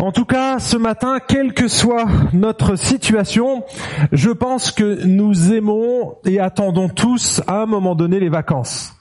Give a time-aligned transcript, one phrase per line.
[0.00, 3.64] En tout cas, ce matin, quelle que soit notre situation,
[4.12, 8.94] je pense que nous aimons et attendons tous à un moment donné les vacances.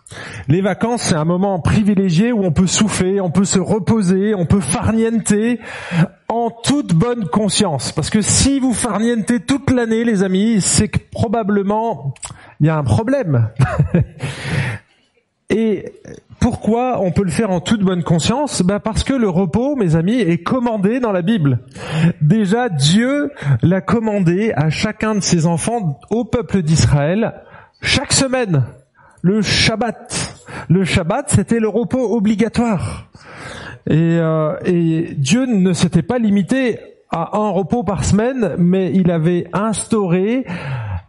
[0.48, 4.48] Les vacances, c'est un moment privilégié où on peut souffler, on peut se reposer, on
[4.48, 5.60] peut farnienter
[6.30, 7.92] en toute bonne conscience.
[7.92, 12.16] Parce que si vous farnientez toute l'année, les amis, c'est que probablement
[12.60, 13.50] il y a un problème.
[16.40, 19.96] pourquoi on peut le faire en toute bonne conscience ben Parce que le repos, mes
[19.96, 21.60] amis, est commandé dans la Bible.
[22.22, 27.34] Déjà, Dieu l'a commandé à chacun de ses enfants, au peuple d'Israël,
[27.82, 28.64] chaque semaine,
[29.22, 30.36] le Shabbat.
[30.70, 33.10] Le Shabbat, c'était le repos obligatoire.
[33.90, 39.12] Et, euh, et Dieu ne s'était pas limité à un repos par semaine, mais il
[39.12, 40.46] avait instauré,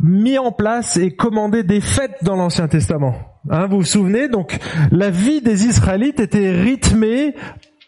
[0.00, 3.14] mis en place et commandé des fêtes dans l'Ancien Testament.
[3.50, 4.58] Hein, vous vous souvenez Donc
[4.90, 7.34] la vie des Israélites était rythmée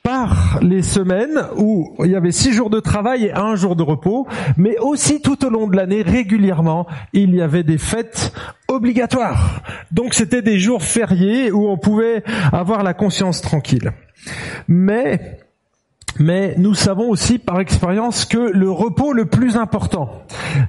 [0.02, 3.82] par les semaines où il y avait six jours de travail et un jour de
[3.82, 8.32] repos, mais aussi tout au long de l'année, régulièrement, il y avait des fêtes
[8.68, 9.62] obligatoires.
[9.92, 13.92] Donc c'était des jours fériés où on pouvait avoir la conscience tranquille.
[14.68, 15.38] Mais
[16.20, 20.10] mais nous savons aussi par expérience que le repos le plus important,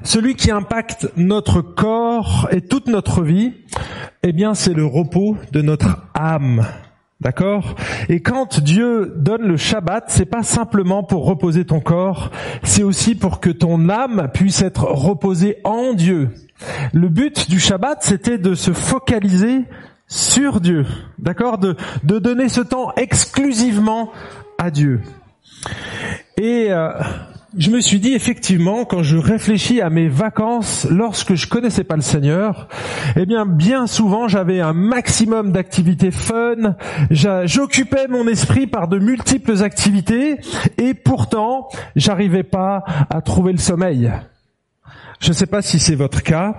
[0.02, 3.54] celui qui impacte notre corps et toute notre vie,
[4.24, 6.66] eh bien c'est le repos de notre âme.
[7.20, 7.76] D'accord?
[8.10, 12.32] Et quand Dieu donne le Shabbat, c'est pas simplement pour reposer ton corps,
[12.64, 16.30] c'est aussi pour que ton âme puisse être reposée en Dieu.
[16.94, 19.66] Le but du Shabbat, c'était de se focaliser
[20.08, 20.86] sur Dieu.
[21.20, 21.60] D'accord?
[21.60, 24.12] De, de donner ce temps exclusivement
[24.58, 25.02] à Dieu.
[26.38, 26.92] Et euh,
[27.58, 31.98] je me suis dit effectivement, quand je réfléchis à mes vacances lorsque je connaissais pas
[31.98, 32.70] le Seigneur,
[33.18, 36.76] eh bien bien souvent j'avais un maximum d'activités fun,
[37.10, 40.38] j'occupais mon esprit par de multiples activités
[40.78, 41.68] et pourtant
[41.98, 44.12] j'arrivais pas à trouver le sommeil.
[45.20, 46.56] Je ne sais pas si c'est votre cas.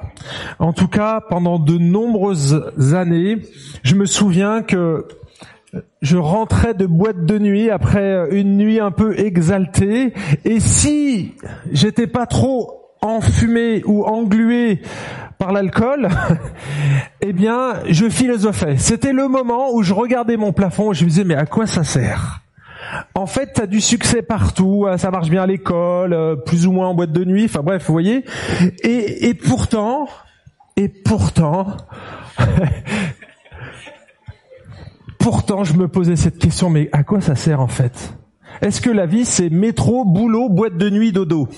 [0.61, 3.39] En tout cas, pendant de nombreuses années,
[3.83, 5.09] je me souviens que
[6.03, 10.13] je rentrais de boîte de nuit après une nuit un peu exaltée,
[10.45, 11.35] et si
[11.71, 14.81] j'étais pas trop enfumé ou englué
[15.39, 16.09] par l'alcool,
[17.21, 18.77] eh bien, je philosophais.
[18.77, 21.67] C'était le moment où je regardais mon plafond et je me disais, mais à quoi
[21.67, 22.41] ça sert?
[23.15, 26.73] En fait, tu as du succès partout, ça marche bien à l'école, euh, plus ou
[26.73, 28.25] moins en boîte de nuit, enfin bref, vous voyez.
[28.83, 30.09] Et, et pourtant,
[30.77, 31.77] et pourtant,
[35.23, 38.15] pourtant, je me posais cette question, mais à quoi ça sert en fait?
[38.61, 41.49] Est-ce que la vie, c'est métro, boulot, boîte de nuit, dodo?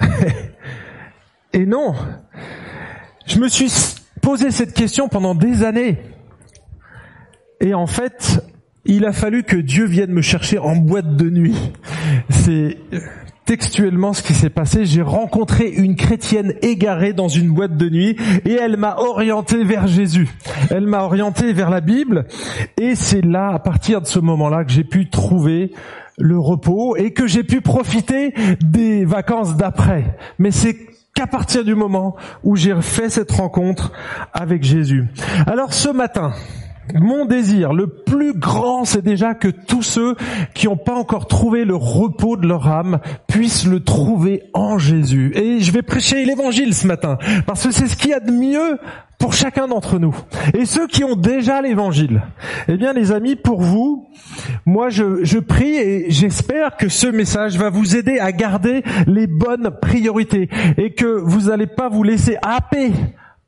[1.52, 1.94] Et non.
[3.26, 3.72] Je me suis
[4.20, 5.98] posé cette question pendant des années.
[7.60, 8.44] Et en fait,
[8.84, 11.72] il a fallu que Dieu vienne me chercher en boîte de nuit.
[12.28, 12.76] C'est
[13.44, 14.84] textuellement ce qui s'est passé.
[14.84, 19.86] J'ai rencontré une chrétienne égarée dans une boîte de nuit et elle m'a orienté vers
[19.86, 20.28] Jésus.
[20.70, 22.26] Elle m'a orienté vers la Bible
[22.80, 25.72] et c'est là, à partir de ce moment-là, que j'ai pu trouver
[26.18, 30.16] le repos et que j'ai pu profiter des vacances d'après.
[30.38, 30.76] Mais c'est
[31.14, 33.92] qu'à partir du moment où j'ai fait cette rencontre
[34.32, 35.06] avec Jésus.
[35.46, 36.32] Alors ce matin,
[36.94, 40.16] mon désir, le plus grand, c'est déjà que tous ceux
[40.54, 42.98] qui n'ont pas encore trouvé le repos de leur âme
[43.28, 45.32] puissent le trouver en Jésus.
[45.34, 48.30] Et je vais prêcher l'évangile ce matin, parce que c'est ce qu'il y a de
[48.30, 48.78] mieux
[49.18, 50.16] pour chacun d'entre nous.
[50.52, 52.22] Et ceux qui ont déjà l'évangile,
[52.68, 54.08] eh bien les amis, pour vous,
[54.66, 59.28] moi je, je prie et j'espère que ce message va vous aider à garder les
[59.28, 62.90] bonnes priorités et que vous n'allez pas vous laisser happer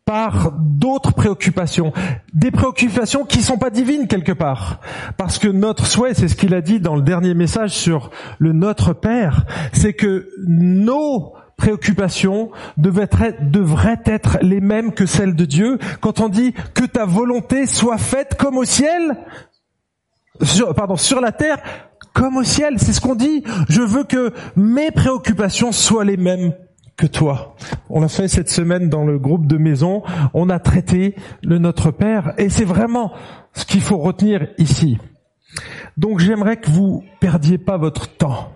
[0.05, 1.93] par d'autres préoccupations,
[2.35, 4.81] des préoccupations qui sont pas divines quelque part,
[5.17, 8.53] parce que notre souhait, c'est ce qu'il a dit dans le dernier message sur le
[8.53, 15.79] Notre Père, c'est que nos préoccupations devraient être, les mêmes que celles de Dieu.
[16.01, 19.17] Quand on dit que ta volonté soit faite comme au ciel,
[20.77, 21.59] pardon, sur la terre,
[22.13, 23.45] comme au ciel, c'est ce qu'on dit.
[23.69, 26.53] Je veux que mes préoccupations soient les mêmes
[26.97, 27.57] que toi.
[27.91, 30.03] On l'a fait cette semaine dans le groupe de maison.
[30.33, 33.13] On a traité le Notre Père et c'est vraiment
[33.53, 34.99] ce qu'il faut retenir ici.
[35.97, 38.51] Donc j'aimerais que vous perdiez pas votre temps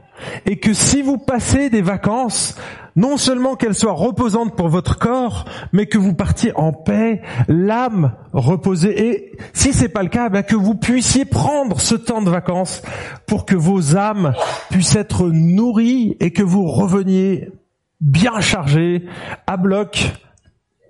[0.46, 2.56] et que si vous passez des vacances,
[2.96, 8.14] non seulement qu'elles soient reposantes pour votre corps, mais que vous partiez en paix, l'âme
[8.32, 9.08] reposée.
[9.08, 12.82] Et si c'est pas le cas, ben que vous puissiez prendre ce temps de vacances
[13.26, 14.32] pour que vos âmes
[14.70, 17.50] puissent être nourries et que vous reveniez
[18.00, 19.06] bien chargé,
[19.46, 20.12] à bloc,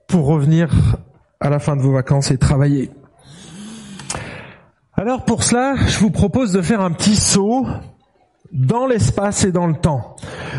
[0.06, 0.70] pour revenir
[1.40, 2.90] à la fin de vos vacances et travailler.
[4.94, 7.66] Alors pour cela, je vous propose de faire un petit saut
[8.52, 10.16] dans l'espace et dans le temps.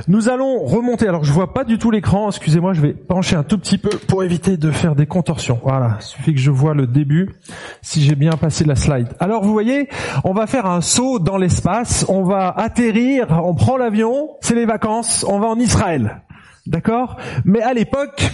[0.07, 1.07] Nous allons remonter.
[1.07, 2.29] Alors je vois pas du tout l'écran.
[2.29, 5.59] Excusez-moi, je vais pencher un tout petit peu pour éviter de faire des contorsions.
[5.63, 7.35] Voilà, il suffit que je vois le début.
[7.81, 9.09] Si j'ai bien passé la slide.
[9.19, 9.89] Alors vous voyez,
[10.23, 12.05] on va faire un saut dans l'espace.
[12.07, 13.27] On va atterrir.
[13.43, 14.29] On prend l'avion.
[14.41, 15.25] C'est les vacances.
[15.27, 16.21] On va en Israël.
[16.69, 18.29] D'accord Mais à l'époque,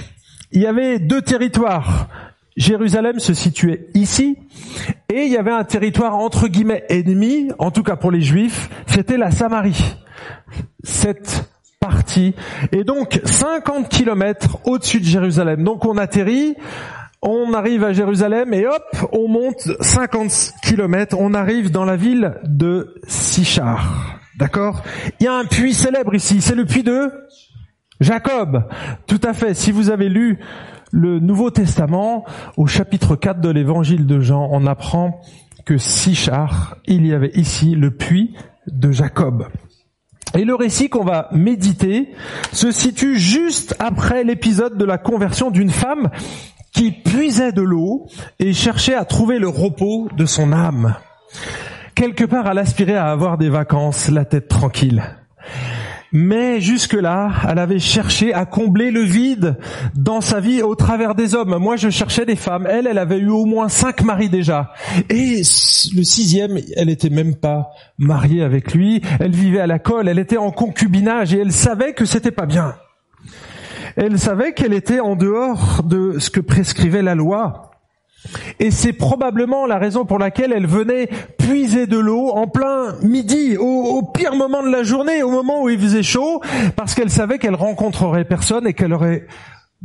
[0.51, 2.09] il y avait deux territoires.
[2.57, 4.37] Jérusalem se situait ici,
[5.09, 8.69] et il y avait un territoire entre guillemets ennemi, en tout cas pour les Juifs,
[8.87, 9.95] c'était la Samarie.
[10.83, 11.49] Cette
[11.79, 12.35] partie.
[12.73, 15.63] Et donc 50 kilomètres au-dessus de Jérusalem.
[15.63, 16.55] Donc on atterrit,
[17.21, 18.83] on arrive à Jérusalem et hop,
[19.13, 24.19] on monte 50 kilomètres, on arrive dans la ville de Sichar.
[24.37, 24.83] D'accord?
[25.19, 27.11] Il y a un puits célèbre ici, c'est le puits de
[28.00, 28.68] Jacob.
[29.07, 29.53] Tout à fait.
[29.53, 30.39] Si vous avez lu
[30.92, 32.25] le Nouveau Testament,
[32.57, 35.21] au chapitre 4 de l'évangile de Jean, on apprend
[35.65, 38.36] que Sichar, il y avait ici le puits
[38.68, 39.47] de Jacob.
[40.33, 42.09] Et le récit qu'on va méditer
[42.51, 46.09] se situe juste après l'épisode de la conversion d'une femme
[46.74, 48.07] qui puisait de l'eau
[48.39, 50.95] et cherchait à trouver le repos de son âme.
[51.95, 55.03] Quelque part, elle aspirait à avoir des vacances, la tête tranquille.
[56.17, 59.57] Mais jusque-là, elle avait cherché à combler le vide
[59.95, 61.57] dans sa vie au travers des hommes.
[61.57, 62.65] Moi, je cherchais des femmes.
[62.69, 64.71] Elle, elle avait eu au moins cinq maris déjà.
[65.09, 69.01] Et le sixième, elle était même pas mariée avec lui.
[69.19, 70.07] Elle vivait à la colle.
[70.07, 72.75] Elle était en concubinage et elle savait que c'était pas bien.
[73.97, 77.75] Elle savait qu'elle était en dehors de ce que prescrivait la loi.
[78.60, 83.57] Et c'est probablement la raison pour laquelle elle venait puiser de l'eau en plein midi,
[83.57, 86.42] au, pire moment de la journée, au moment où il faisait chaud,
[86.75, 89.25] parce qu'elle savait qu'elle rencontrerait personne et qu'elle aurait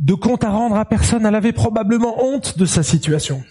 [0.01, 1.25] de compte à rendre à personne.
[1.25, 3.43] Elle avait probablement honte de sa situation.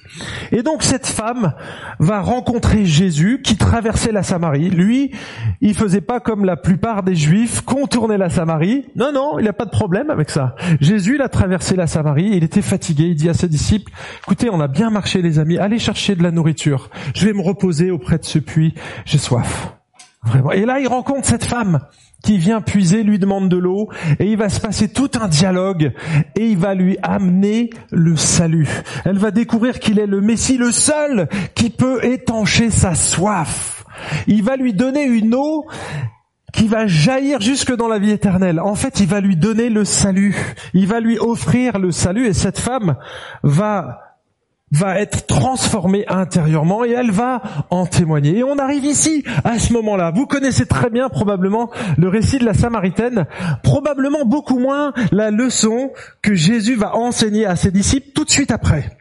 [0.52, 1.54] Et donc cette femme
[2.00, 4.68] va rencontrer Jésus qui traversait la Samarie.
[4.68, 5.12] Lui,
[5.60, 8.86] il faisait pas comme la plupart des Juifs, contourner la Samarie.
[8.96, 10.56] Non, non, il n'a pas de problème avec ça.
[10.80, 13.92] Jésus, il a traversé la Samarie, il était fatigué, il dit à ses disciples,
[14.24, 16.90] écoutez, on a bien marché les amis, allez chercher de la nourriture.
[17.14, 18.74] Je vais me reposer auprès de ce puits,
[19.04, 19.79] j'ai soif.
[20.52, 21.80] Et là, il rencontre cette femme
[22.22, 23.88] qui vient puiser, lui demande de l'eau,
[24.18, 25.92] et il va se passer tout un dialogue,
[26.36, 28.68] et il va lui amener le salut.
[29.04, 33.84] Elle va découvrir qu'il est le Messie, le seul qui peut étancher sa soif.
[34.26, 35.66] Il va lui donner une eau
[36.52, 38.60] qui va jaillir jusque dans la vie éternelle.
[38.60, 40.36] En fait, il va lui donner le salut.
[40.74, 42.96] Il va lui offrir le salut, et cette femme
[43.42, 44.09] va
[44.72, 48.38] va être transformée intérieurement et elle va en témoigner.
[48.38, 50.12] Et on arrive ici, à ce moment-là.
[50.14, 53.26] Vous connaissez très bien probablement le récit de la Samaritaine,
[53.62, 55.90] probablement beaucoup moins la leçon
[56.22, 58.96] que Jésus va enseigner à ses disciples tout de suite après.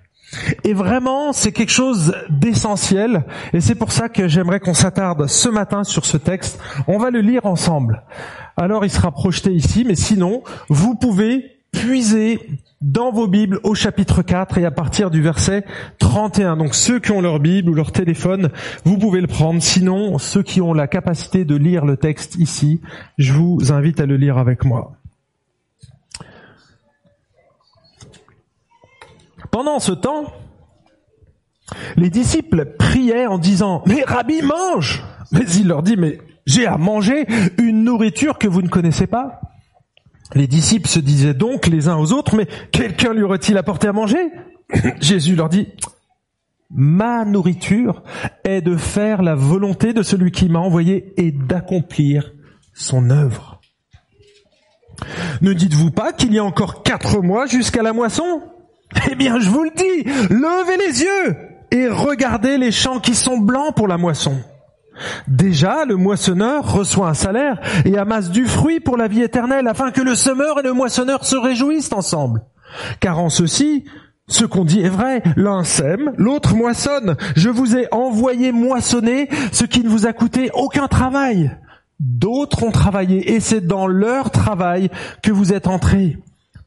[0.64, 5.50] Et vraiment, c'est quelque chose d'essentiel, et c'est pour ça que j'aimerais qu'on s'attarde ce
[5.50, 6.60] matin sur ce texte.
[6.88, 8.04] On va le lire ensemble.
[8.56, 12.40] Alors il sera projeté ici, mais sinon, vous pouvez puiser
[12.82, 15.66] dans vos Bibles au chapitre 4 et à partir du verset
[16.00, 16.58] 31.
[16.58, 18.50] Donc ceux qui ont leur Bible ou leur téléphone,
[18.86, 19.62] vous pouvez le prendre.
[19.62, 22.82] Sinon, ceux qui ont la capacité de lire le texte ici,
[23.18, 24.94] je vous invite à le lire avec moi.
[29.52, 30.26] Pendant ce temps,
[31.98, 36.78] les disciples priaient en disant, mais Rabbi, mange Mais il leur dit, mais j'ai à
[36.78, 37.26] manger
[37.58, 39.42] une nourriture que vous ne connaissez pas
[40.36, 43.94] les disciples se disaient donc les uns aux autres, mais quelqu'un lui aurait-il apporté à
[43.94, 44.32] manger?
[45.02, 45.68] Jésus leur dit,
[46.70, 48.04] ma nourriture
[48.44, 52.32] est de faire la volonté de celui qui m'a envoyé et d'accomplir
[52.74, 53.60] son œuvre.
[55.42, 58.42] Ne dites-vous pas qu'il y a encore quatre mois jusqu'à la moisson?
[59.10, 61.38] Eh bien, je vous le dis, levez les yeux
[61.72, 64.36] et regardez les champs qui sont blancs pour la moisson.
[65.28, 69.92] Déjà, le moissonneur reçoit un salaire et amasse du fruit pour la vie éternelle, afin
[69.92, 72.44] que le semeur et le moissonneur se réjouissent ensemble.
[73.00, 73.86] Car en ceci,
[74.28, 77.18] ce qu'on dit est vrai, l'un sème, l'autre moissonne.
[77.36, 81.52] Je vous ai envoyé moissonner ce qui ne vous a coûté aucun travail.
[82.00, 84.90] D'autres ont travaillé et c'est dans leur travail
[85.22, 86.18] que vous êtes entrés.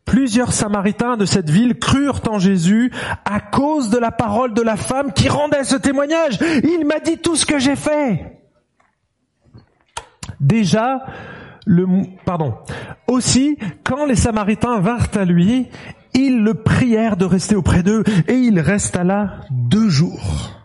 [0.04, 2.92] Plusieurs Samaritains de cette ville crurent en Jésus
[3.24, 6.38] à cause de la parole de la femme qui rendait ce témoignage.
[6.64, 8.40] Il m'a dit tout ce que j'ai fait.
[10.40, 11.04] Déjà,
[11.66, 11.86] le,
[12.24, 12.54] pardon.
[13.06, 15.68] Aussi, quand les Samaritains vinrent à lui,
[16.14, 20.62] ils le prièrent de rester auprès d'eux et il resta là deux jours.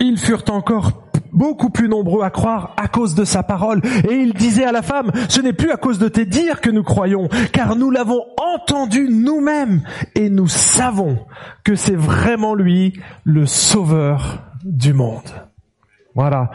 [0.00, 1.07] Ils furent encore
[1.38, 3.80] beaucoup plus nombreux à croire à cause de sa parole.
[4.10, 6.70] Et il disait à la femme, ce n'est plus à cause de tes dires que
[6.70, 8.22] nous croyons, car nous l'avons
[8.54, 9.82] entendu nous-mêmes
[10.16, 11.18] et nous savons
[11.64, 15.30] que c'est vraiment lui le sauveur du monde.
[16.14, 16.50] Voilà.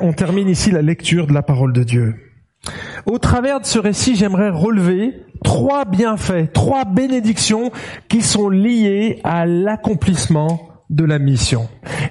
[0.00, 2.14] on termine ici la lecture de la parole de Dieu.
[3.04, 7.70] Au travers de ce récit, j'aimerais relever trois bienfaits, trois bénédictions
[8.08, 11.68] qui sont liées à l'accomplissement de la mission.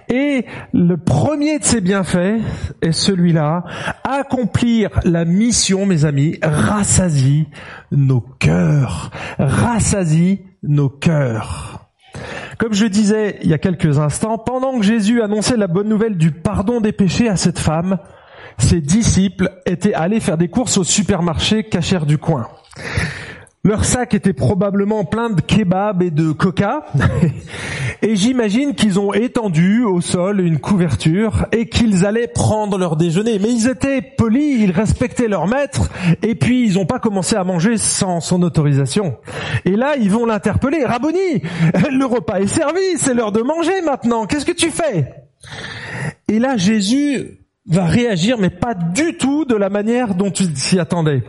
[0.07, 2.41] Et le premier de ces bienfaits
[2.81, 3.63] est celui-là,
[4.03, 7.47] accomplir la mission, mes amis, rassasie
[7.91, 11.89] nos cœurs, rassasie nos cœurs.
[12.57, 16.17] Comme je disais il y a quelques instants, pendant que Jésus annonçait la bonne nouvelle
[16.17, 17.99] du pardon des péchés à cette femme,
[18.57, 22.47] ses disciples étaient allés faire des courses au supermarché cachère du coin.
[23.69, 26.87] Leur sac était probablement plein de kebabs et de coca.
[28.01, 33.37] et j'imagine qu'ils ont étendu au sol une couverture et qu'ils allaient prendre leur déjeuner.
[33.37, 35.87] Mais ils étaient polis, ils respectaient leur maître
[36.23, 39.17] et puis ils n'ont pas commencé à manger sans son autorisation.
[39.65, 40.83] Et là, ils vont l'interpeller.
[40.83, 41.43] Rabboni,
[41.91, 44.25] le repas est servi, c'est l'heure de manger maintenant.
[44.25, 45.13] Qu'est-ce que tu fais?
[46.27, 50.79] Et là, Jésus va réagir, mais pas du tout de la manière dont tu s'y
[50.79, 51.23] attendais.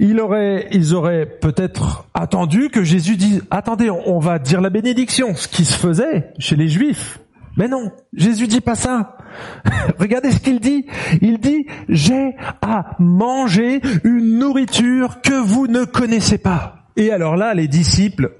[0.00, 5.34] Il aurait, ils auraient peut-être attendu que Jésus dise, attendez, on va dire la bénédiction,
[5.34, 7.20] ce qui se faisait chez les Juifs.
[7.56, 9.16] Mais non, Jésus dit pas ça.
[9.98, 10.86] Regardez ce qu'il dit.
[11.20, 16.76] Il dit, j'ai à manger une nourriture que vous ne connaissez pas.
[16.96, 18.32] Et alors là, les disciples,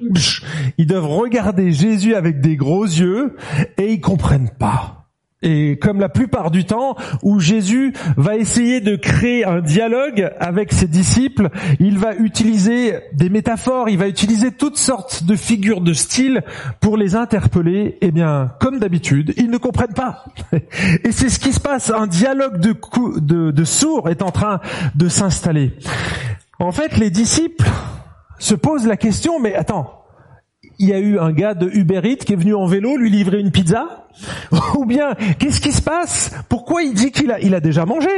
[0.78, 3.36] ils doivent regarder Jésus avec des gros yeux
[3.78, 4.99] et ils comprennent pas.
[5.42, 10.72] Et comme la plupart du temps où Jésus va essayer de créer un dialogue avec
[10.72, 15.94] ses disciples, il va utiliser des métaphores, il va utiliser toutes sortes de figures de
[15.94, 16.42] style
[16.80, 17.96] pour les interpeller.
[18.02, 20.26] Eh bien, comme d'habitude, ils ne comprennent pas.
[21.04, 21.90] Et c'est ce qui se passe.
[21.90, 22.76] Un dialogue de,
[23.20, 24.60] de, de sourds est en train
[24.94, 25.72] de s'installer.
[26.58, 27.64] En fait, les disciples
[28.38, 29.99] se posent la question, mais attends,
[30.80, 33.10] il y a eu un gars de Uber Eats qui est venu en vélo lui
[33.10, 34.08] livrer une pizza
[34.76, 36.34] Ou bien, qu'est-ce qui se passe?
[36.48, 38.08] Pourquoi il dit qu'il a, il a déjà mangé?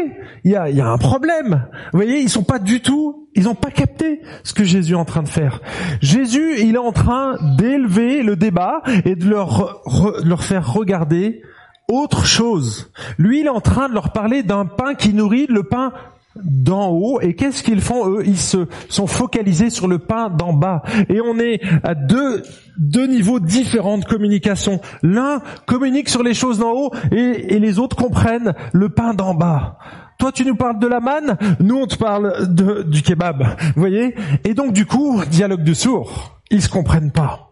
[0.45, 1.67] Il y, a, il y a un problème.
[1.93, 4.97] Vous voyez, ils sont pas du tout, ils n'ont pas capté ce que Jésus est
[4.97, 5.61] en train de faire.
[6.01, 9.83] Jésus, il est en train d'élever le débat et de leur,
[10.25, 11.43] leur faire regarder
[11.89, 12.93] autre chose.
[13.19, 15.93] Lui, il est en train de leur parler d'un pain qui nourrit, le pain
[16.37, 18.23] d'en haut et qu'est-ce qu'ils font eux?
[18.27, 22.43] Ils se sont focalisés sur le pain d'en bas et on est à deux
[22.79, 24.81] deux niveaux différents de communication.
[25.03, 29.79] L'un communique sur les choses d'en haut et, les autres comprennent le pain d'en bas.
[30.19, 33.43] Toi tu nous parles de la manne, nous on te parle de, du kebab.
[33.75, 34.15] Vous voyez?
[34.45, 36.41] Et donc du coup, dialogue de sourds.
[36.51, 37.51] Ils se comprennent pas.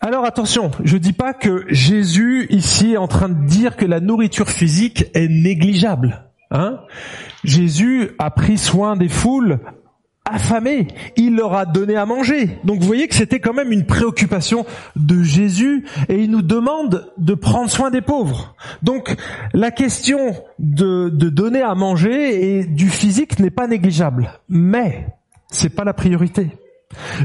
[0.00, 4.00] Alors attention, je dis pas que Jésus ici est en train de dire que la
[4.00, 6.31] nourriture physique est négligeable.
[6.52, 6.80] Hein?
[7.44, 9.58] Jésus a pris soin des foules
[10.24, 10.88] affamées.
[11.16, 12.58] Il leur a donné à manger.
[12.64, 17.10] Donc vous voyez que c'était quand même une préoccupation de Jésus et il nous demande
[17.18, 18.54] de prendre soin des pauvres.
[18.82, 19.16] Donc
[19.52, 24.40] la question de, de donner à manger et du physique n'est pas négligeable.
[24.48, 25.06] Mais
[25.50, 26.50] c'est pas la priorité.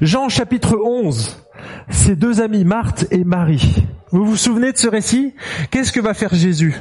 [0.01, 1.45] Jean chapitre 11,
[1.89, 3.83] ses deux amis Marthe et Marie.
[4.11, 5.33] Vous vous souvenez de ce récit?
[5.69, 6.75] Qu'est-ce que va faire Jésus?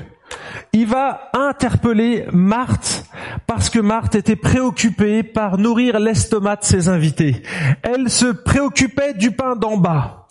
[0.73, 3.05] Il va interpeller Marthe
[3.47, 7.43] parce que Marthe était préoccupée par nourrir l'estomac de ses invités.
[7.83, 10.27] Elle se préoccupait du pain d'en bas.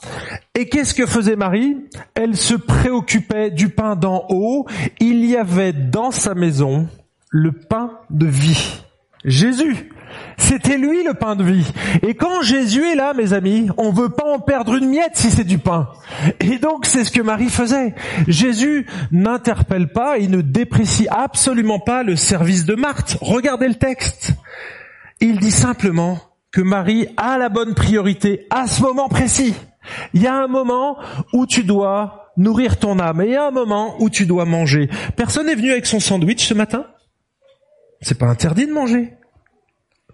[0.54, 1.78] Et qu'est-ce que faisait Marie?
[2.14, 4.68] Elle se préoccupait du pain d'en haut.
[5.00, 6.88] Il y avait dans sa maison
[7.30, 8.82] le pain de vie.
[9.24, 9.90] Jésus,
[10.38, 11.66] c'était lui le pain de vie.
[12.02, 15.32] Et quand Jésus est là, mes amis, on veut pas en perdre une miette si
[15.32, 15.90] c'est du pain.
[16.40, 17.96] Et donc c'est ce que Marie faisait.
[18.28, 23.18] Jésus n'interpelle pas, il ne déprécie absolument pas le service de Marthe.
[23.22, 24.34] Regardez le texte.
[25.20, 26.20] Il dit simplement
[26.52, 29.56] que Marie a la bonne priorité à ce moment précis.
[30.14, 30.98] Il y a un moment
[31.34, 34.46] où tu dois nourrir ton âme et il y a un moment où tu dois
[34.46, 34.90] manger.
[35.16, 36.86] Personne n'est venu avec son sandwich ce matin
[38.02, 39.15] C'est pas interdit de manger.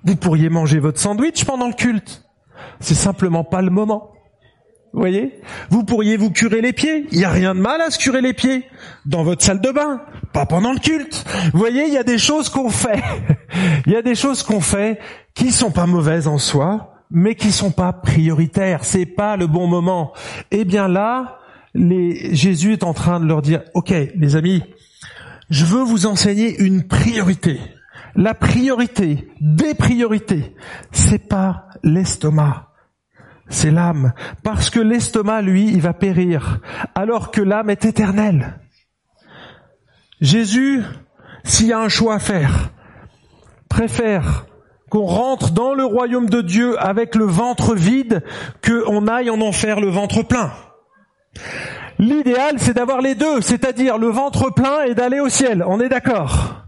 [0.03, 2.24] Vous pourriez manger votre sandwich pendant le culte.
[2.79, 4.12] C'est simplement pas le moment.
[4.93, 5.39] Vous voyez?
[5.70, 7.05] Vous pourriez vous curer les pieds.
[7.12, 8.65] Il n'y a rien de mal à se curer les pieds.
[9.05, 10.01] Dans votre salle de bain.
[10.34, 11.24] Pas pendant le culte.
[11.53, 13.01] Vous voyez, il y a des choses qu'on fait.
[13.86, 15.00] il y a des choses qu'on fait
[15.34, 18.84] qui sont pas mauvaises en soi, mais qui sont pas prioritaires.
[18.84, 20.12] C'est pas le bon moment.
[20.50, 21.39] Eh bien là,
[21.74, 24.62] les, Jésus est en train de leur dire, OK, les amis,
[25.50, 27.62] je veux vous enseigner une priorité
[28.15, 30.56] la priorité des priorités,
[30.91, 32.70] c'est pas l'estomac,
[33.50, 34.13] c'est l'âme.
[34.44, 36.60] Parce que l'estomac, lui, il va périr,
[36.96, 38.60] alors que l'âme est éternelle.
[40.20, 40.84] Jésus,
[41.44, 42.70] s'il y a un choix à faire,
[43.70, 44.46] préfère
[44.89, 48.24] qu'on rentre dans le royaume de Dieu avec le ventre vide,
[48.63, 50.51] qu'on aille en enfer le ventre plein.
[51.98, 55.63] L'idéal, c'est d'avoir les deux, c'est-à-dire le ventre plein et d'aller au ciel.
[55.65, 56.61] On est d'accord?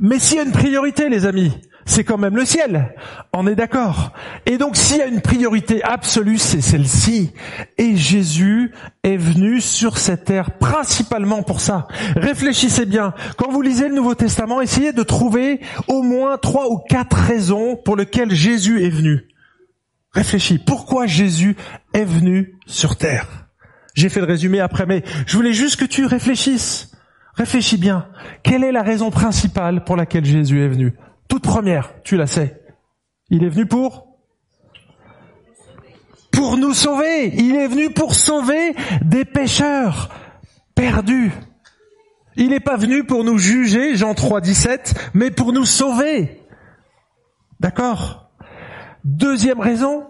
[0.00, 1.52] Mais s'il y a une priorité, les amis,
[1.86, 2.94] c'est quand même le ciel.
[3.32, 4.12] On est d'accord.
[4.46, 7.32] Et donc s'il y a une priorité absolue, c'est celle-ci.
[7.78, 8.72] Et Jésus
[9.02, 11.86] est venu sur cette terre principalement pour ça.
[12.16, 13.14] Réfléchissez bien.
[13.36, 17.76] Quand vous lisez le Nouveau Testament, essayez de trouver au moins trois ou quatre raisons
[17.76, 19.28] pour lesquelles Jésus est venu.
[20.12, 20.58] Réfléchis.
[20.58, 21.56] Pourquoi Jésus
[21.92, 23.48] est venu sur terre?
[23.94, 26.93] J'ai fait le résumé après, mais je voulais juste que tu réfléchisses.
[27.34, 28.08] Réfléchis bien.
[28.42, 30.94] Quelle est la raison principale pour laquelle Jésus est venu?
[31.28, 32.60] Toute première, tu la sais.
[33.30, 34.06] Il est venu pour?
[36.32, 37.34] Pour nous sauver.
[37.34, 40.10] Il est venu pour sauver des pécheurs
[40.74, 41.32] perdus.
[42.36, 46.40] Il n'est pas venu pour nous juger, Jean 3, 17, mais pour nous sauver.
[47.60, 48.30] D'accord?
[49.04, 50.06] Deuxième raison,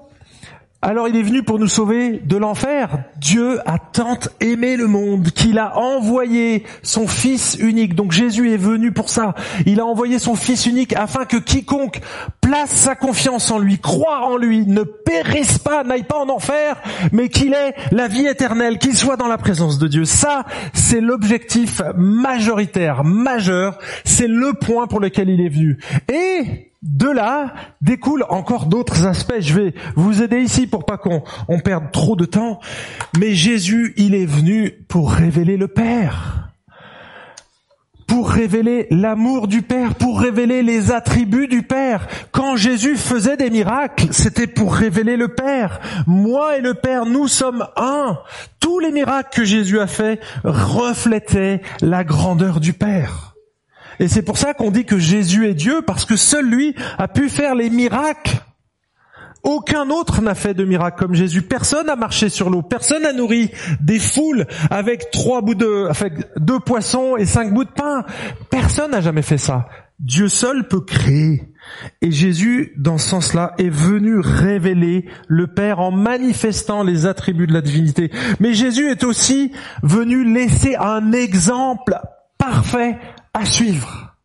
[0.84, 2.98] alors il est venu pour nous sauver de l'enfer.
[3.16, 7.94] Dieu a tant aimé le monde qu'il a envoyé son Fils unique.
[7.94, 9.34] Donc Jésus est venu pour ça.
[9.64, 12.00] Il a envoyé son Fils unique afin que quiconque
[12.42, 16.76] place sa confiance en lui, croit en lui, ne périsse pas, n'aille pas en enfer,
[17.12, 20.04] mais qu'il ait la vie éternelle, qu'il soit dans la présence de Dieu.
[20.04, 23.78] Ça, c'est l'objectif majoritaire, majeur.
[24.04, 25.78] C'est le point pour lequel il est venu.
[26.12, 29.40] Et de là découlent encore d'autres aspects.
[29.40, 32.60] Je vais vous aider ici pour pas qu'on on perde trop de temps.
[33.18, 36.50] Mais Jésus, il est venu pour révéler le Père.
[38.06, 42.06] Pour révéler l'amour du Père, pour révéler les attributs du Père.
[42.32, 45.80] Quand Jésus faisait des miracles, c'était pour révéler le Père.
[46.06, 48.18] Moi et le Père, nous sommes un.
[48.60, 53.33] Tous les miracles que Jésus a faits reflétaient la grandeur du Père.
[54.00, 57.08] Et c'est pour ça qu'on dit que Jésus est Dieu, parce que seul lui a
[57.08, 58.42] pu faire les miracles.
[59.44, 61.42] Aucun autre n'a fait de miracle comme Jésus.
[61.42, 62.62] Personne n'a marché sur l'eau.
[62.62, 67.64] Personne n'a nourri des foules avec trois bouts de, avec deux poissons et cinq bouts
[67.64, 68.06] de pain.
[68.48, 69.66] Personne n'a jamais fait ça.
[70.00, 71.52] Dieu seul peut créer.
[72.00, 77.52] Et Jésus, dans ce sens-là, est venu révéler le Père en manifestant les attributs de
[77.52, 78.10] la divinité.
[78.40, 81.98] Mais Jésus est aussi venu laisser un exemple
[82.38, 82.98] parfait
[83.34, 84.16] à suivre.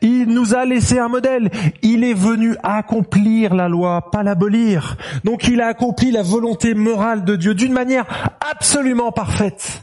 [0.00, 1.50] Il nous a laissé un modèle.
[1.82, 4.96] Il est venu accomplir la loi, pas l'abolir.
[5.24, 8.06] Donc il a accompli la volonté morale de Dieu d'une manière
[8.40, 9.82] absolument parfaite.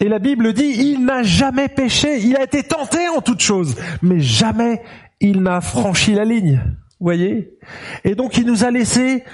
[0.00, 2.20] Et la Bible dit, il n'a jamais péché.
[2.20, 4.82] Il a été tenté en toutes choses, mais jamais
[5.20, 6.62] il n'a franchi la ligne.
[6.98, 7.58] Voyez?
[8.04, 9.24] Et donc il nous a laissé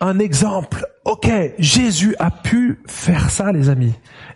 [0.00, 0.86] un exemple.
[1.04, 3.94] Ok, Jésus a pu faire ça, les amis.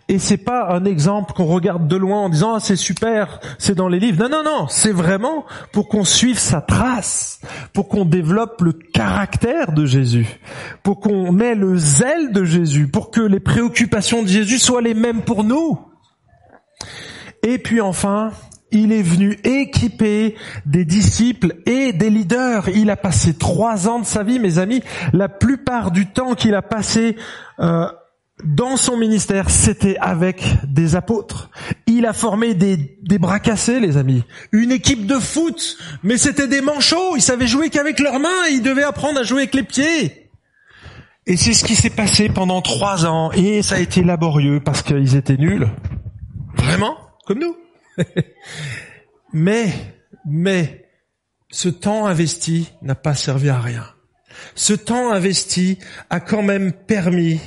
[0.09, 3.75] Et c'est pas un exemple qu'on regarde de loin en disant ah, c'est super, c'est
[3.75, 4.23] dans les livres.
[4.23, 7.41] Non, non, non, c'est vraiment pour qu'on suive sa trace,
[7.73, 10.39] pour qu'on développe le caractère de Jésus,
[10.81, 14.93] pour qu'on ait le zèle de Jésus, pour que les préoccupations de Jésus soient les
[14.93, 15.77] mêmes pour nous.
[17.43, 18.31] Et puis enfin,
[18.71, 22.69] il est venu équiper des disciples et des leaders.
[22.69, 24.81] Il a passé trois ans de sa vie, mes amis.
[25.13, 27.15] La plupart du temps qu'il a passé
[27.59, 27.87] euh,
[28.43, 31.49] dans son ministère, c'était avec des apôtres.
[31.87, 34.23] Il a formé des, des bras cassés, les amis.
[34.51, 37.15] Une équipe de foot, mais c'était des manchots.
[37.15, 38.47] Ils savaient jouer qu'avec leurs mains.
[38.51, 40.29] Ils devaient apprendre à jouer avec les pieds.
[41.25, 43.31] Et c'est ce qui s'est passé pendant trois ans.
[43.31, 45.67] Et ça a été laborieux parce qu'ils étaient nuls.
[46.55, 46.95] Vraiment,
[47.25, 47.57] comme nous.
[49.33, 49.73] mais,
[50.25, 50.85] mais,
[51.49, 53.83] ce temps investi n'a pas servi à rien.
[54.53, 55.79] Ce temps investi
[56.11, 57.39] a quand même permis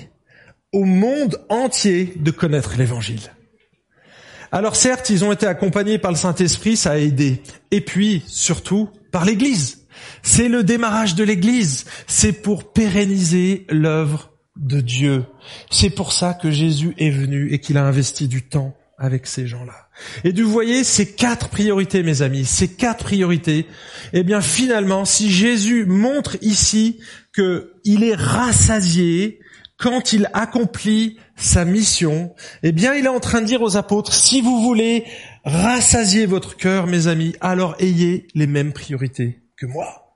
[0.73, 3.33] au monde entier de connaître l'évangile.
[4.53, 7.43] Alors certes, ils ont été accompagnés par le Saint-Esprit, ça a aidé.
[7.71, 9.87] Et puis, surtout, par l'Église.
[10.23, 11.85] C'est le démarrage de l'Église.
[12.07, 15.25] C'est pour pérenniser l'œuvre de Dieu.
[15.71, 19.47] C'est pour ça que Jésus est venu et qu'il a investi du temps avec ces
[19.47, 19.89] gens-là.
[20.25, 23.67] Et vous voyez, ces quatre priorités, mes amis, ces quatre priorités,
[24.13, 27.01] eh bien finalement, si Jésus montre ici
[27.35, 29.40] qu'il est rassasié,
[29.81, 34.13] quand il accomplit sa mission, eh bien, il est en train de dire aux apôtres,
[34.13, 35.05] si vous voulez
[35.45, 40.15] rassasier votre cœur, mes amis, alors ayez les mêmes priorités que moi.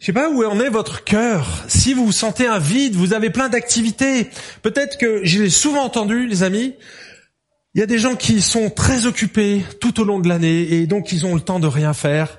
[0.00, 1.64] Je sais pas où en est votre cœur.
[1.68, 4.28] Si vous vous sentez un vide, vous avez plein d'activités.
[4.62, 6.74] Peut-être que j'ai souvent entendu, les amis,
[7.74, 10.86] il y a des gens qui sont très occupés tout au long de l'année et
[10.86, 12.38] donc ils ont le temps de rien faire.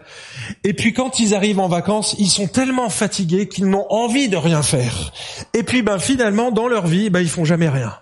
[0.63, 4.37] Et puis quand ils arrivent en vacances, ils sont tellement fatigués qu'ils n'ont envie de
[4.37, 5.11] rien faire.
[5.53, 7.93] Et puis ben finalement dans leur vie, ben ils font jamais rien.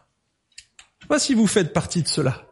[0.99, 2.43] Je sais pas si vous faites partie de cela.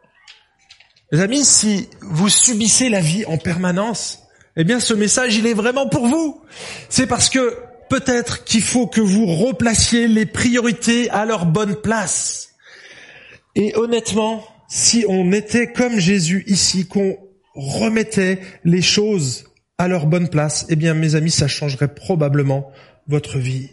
[1.12, 4.24] Les amis, si vous subissez la vie en permanence,
[4.58, 6.41] eh bien ce message il est vraiment pour vous.
[6.89, 7.56] C'est parce que
[7.88, 12.56] peut-être qu'il faut que vous replaciez les priorités à leur bonne place.
[13.54, 17.17] Et honnêtement, si on était comme Jésus ici, qu'on
[17.55, 19.43] remettait les choses
[19.77, 22.71] à leur bonne place, eh bien mes amis, ça changerait probablement
[23.05, 23.69] votre vie.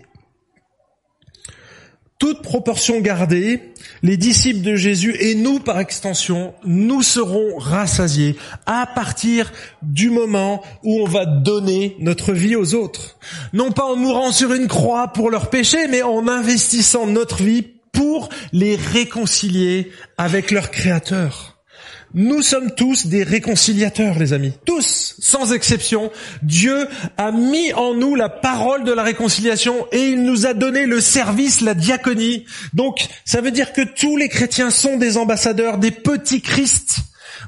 [2.18, 3.60] Toute proportion gardée,
[4.02, 8.34] les disciples de Jésus et nous par extension, nous serons rassasiés
[8.66, 13.20] à partir du moment où on va donner notre vie aux autres.
[13.52, 17.77] Non pas en mourant sur une croix pour leurs péchés, mais en investissant notre vie
[17.92, 21.58] pour les réconcilier avec leur Créateur.
[22.14, 24.52] Nous sommes tous des réconciliateurs, les amis.
[24.64, 26.10] Tous, sans exception.
[26.42, 30.86] Dieu a mis en nous la parole de la réconciliation et il nous a donné
[30.86, 32.46] le service, la diaconie.
[32.72, 37.00] Donc, ça veut dire que tous les chrétiens sont des ambassadeurs, des petits Christ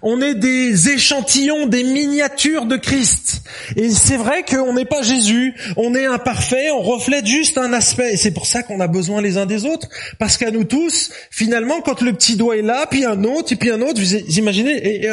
[0.02, 3.42] on est des échantillons, des miniatures de Christ.
[3.76, 8.14] Et c'est vrai qu'on n'est pas Jésus, on est imparfait, on reflète juste un aspect.
[8.14, 9.88] Et c'est pour ça qu'on a besoin les uns des autres.
[10.18, 13.56] Parce qu'à nous tous, finalement, quand le petit doigt est là, puis un autre, et
[13.56, 15.12] puis un autre, vous imaginez, et, et,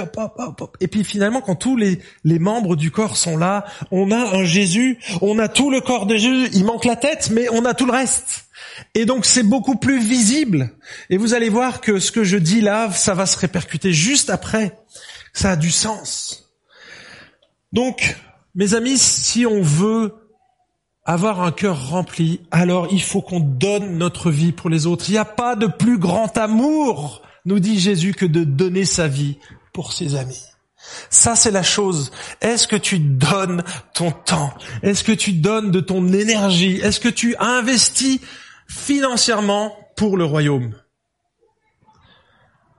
[0.79, 1.99] et puis finalement, quand tous les
[2.39, 6.15] membres du corps sont là, on a un Jésus, on a tout le corps de
[6.15, 8.46] Jésus, il manque la tête, mais on a tout le reste.
[8.95, 10.71] Et donc c'est beaucoup plus visible.
[11.09, 14.29] Et vous allez voir que ce que je dis là, ça va se répercuter juste
[14.29, 14.77] après.
[15.33, 16.51] Ça a du sens.
[17.73, 18.15] Donc,
[18.55, 20.15] mes amis, si on veut
[21.05, 25.05] avoir un cœur rempli, alors il faut qu'on donne notre vie pour les autres.
[25.09, 29.07] Il n'y a pas de plus grand amour, nous dit Jésus, que de donner sa
[29.07, 29.37] vie
[29.73, 30.43] pour ses amis.
[31.09, 32.11] Ça, c'est la chose.
[32.41, 33.63] Est-ce que tu donnes
[33.93, 34.53] ton temps?
[34.83, 36.77] Est-ce que tu donnes de ton énergie?
[36.77, 38.19] Est-ce que tu investis
[38.67, 40.75] financièrement pour le royaume.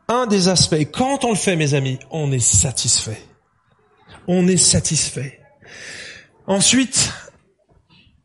[0.09, 3.23] Un des aspects, quand on le fait, mes amis, on est satisfait.
[4.27, 5.41] On est satisfait.
[6.47, 7.13] Ensuite,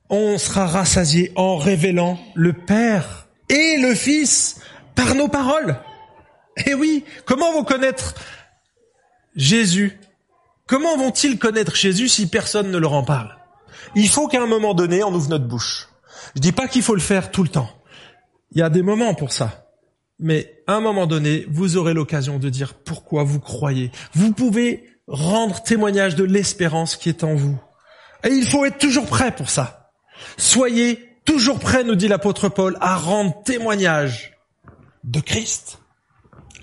[0.10, 4.62] on sera rassasié en révélant le Père et le Fils
[4.96, 5.78] par nos paroles.
[6.66, 8.14] Eh oui, comment vont connaître
[9.36, 10.00] Jésus?
[10.68, 13.36] Comment vont-ils connaître Jésus si personne ne leur en parle?
[13.96, 15.90] Il faut qu'à un moment donné, on ouvre notre bouche.
[16.36, 17.70] Je dis pas qu'il faut le faire tout le temps.
[18.52, 19.68] Il y a des moments pour ça.
[20.20, 23.92] Mais à un moment donné, vous aurez l'occasion de dire pourquoi vous croyez.
[24.14, 27.60] Vous pouvez rendre témoignage de l'espérance qui est en vous.
[28.24, 29.92] Et il faut être toujours prêt pour ça.
[30.38, 34.38] Soyez toujours prêt, nous dit l'apôtre Paul, à rendre témoignage
[35.04, 35.80] de Christ,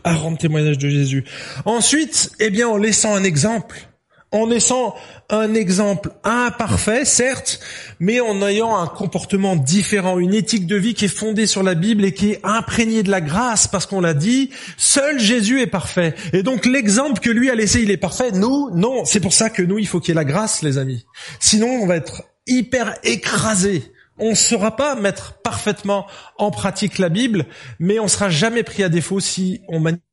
[0.05, 1.25] à rendre témoignage de Jésus.
[1.65, 3.89] Ensuite, eh bien, en laissant un exemple,
[4.33, 4.95] en laissant
[5.31, 7.61] un exemple imparfait, certes,
[8.01, 11.75] mais en ayant un comportement différent, une éthique de vie qui est fondée sur la
[11.75, 15.67] Bible et qui est imprégnée de la grâce, parce qu'on l'a dit, seul Jésus est
[15.67, 16.15] parfait.
[16.33, 18.33] Et donc l'exemple que lui a laissé, il est parfait.
[18.33, 19.05] Nous, non.
[19.05, 21.07] C'est pour ça que nous, il faut qu'il y ait la grâce, les amis.
[21.39, 23.93] Sinon, on va être hyper écrasé.
[24.19, 27.47] On ne saura pas mettre parfaitement en pratique la Bible,
[27.79, 30.10] mais on sera jamais pris à défaut si on manipule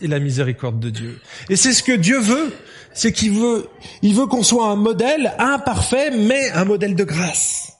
[0.00, 1.20] et la miséricorde de Dieu.
[1.48, 2.52] Et c'est ce que Dieu veut
[2.94, 3.68] c'est qu'il veut,
[4.02, 7.72] il veut qu'on soit un modèle imparfait, mais un modèle de grâce.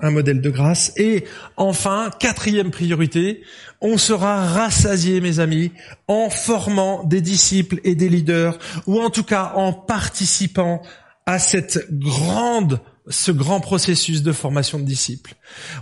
[0.00, 0.92] Un modèle de grâce.
[0.96, 1.24] Et
[1.56, 3.42] enfin, quatrième priorité,
[3.80, 5.72] on sera rassasié, mes amis,
[6.08, 10.82] en formant des disciples et des leaders, ou en tout cas en participant
[11.26, 15.34] à cette grande ce grand processus de formation de disciples.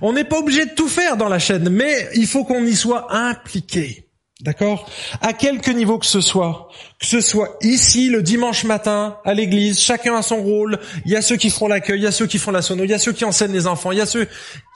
[0.03, 2.75] On n'est pas obligé de tout faire dans la chaîne, mais il faut qu'on y
[2.75, 4.12] soit impliqué.
[4.43, 4.91] D'accord?
[5.21, 9.79] À quelque niveau que ce soit, que ce soit ici le dimanche matin à l'église,
[9.79, 10.81] chacun a son rôle.
[11.05, 12.83] Il y a ceux qui font l'accueil, il y a ceux qui font la sono,
[12.83, 14.27] il y a ceux qui enseignent les enfants, il y a ceux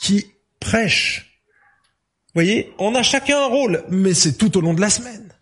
[0.01, 0.27] qui
[0.61, 1.43] prêchent.
[2.29, 5.33] Vous voyez, on a chacun un rôle, mais c'est tout au long de la semaine.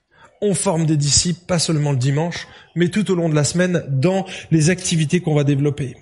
[0.40, 3.84] On forme des disciples, pas seulement le dimanche, mais tout au long de la semaine
[3.88, 5.96] dans les activités qu'on va développer.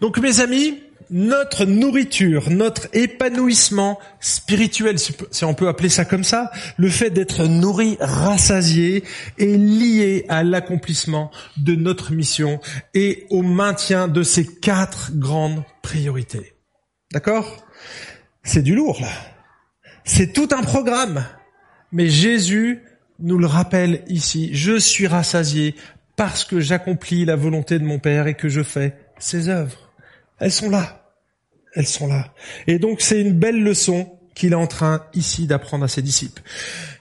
[0.00, 6.50] Donc mes amis, notre nourriture, notre épanouissement spirituel, si on peut appeler ça comme ça,
[6.76, 9.04] le fait d'être nourri, rassasié,
[9.38, 12.60] est lié à l'accomplissement de notre mission
[12.94, 16.54] et au maintien de ces quatre grandes priorités.
[17.12, 17.64] D'accord?
[18.42, 19.12] C'est du lourd là.
[20.04, 21.24] C'est tout un programme.
[21.92, 22.82] Mais Jésus
[23.18, 24.50] nous le rappelle ici.
[24.52, 25.74] Je suis rassasié
[26.16, 29.83] parce que j'accomplis la volonté de mon Père et que je fais ses œuvres.
[30.38, 31.12] Elles sont là.
[31.74, 32.32] Elles sont là.
[32.66, 36.42] Et donc c'est une belle leçon qu'il est en train ici d'apprendre à ses disciples.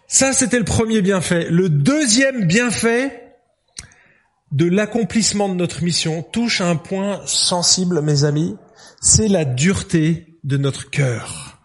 [0.08, 1.48] Ça, c'était le premier bienfait.
[1.50, 3.36] Le deuxième bienfait
[4.52, 8.56] de l'accomplissement de notre mission touche à un point sensible, mes amis,
[9.02, 11.60] c'est la dureté de notre cœur.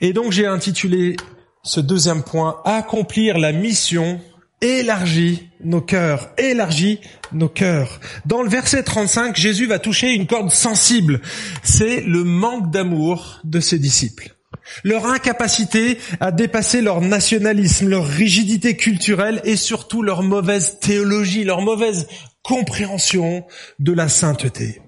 [0.00, 1.16] Et donc j'ai intitulé
[1.64, 4.20] ce deuxième point, accomplir la mission
[4.60, 7.00] élargit nos cœurs, élargit
[7.32, 8.00] nos cœurs.
[8.26, 11.20] Dans le verset 35, Jésus va toucher une corde sensible.
[11.62, 14.34] C'est le manque d'amour de ses disciples.
[14.84, 21.62] leur incapacité à dépasser leur nationalisme, leur rigidité culturelle et surtout leur mauvaise théologie, leur
[21.62, 22.06] mauvaise
[22.42, 23.44] compréhension
[23.78, 24.82] de la sainteté.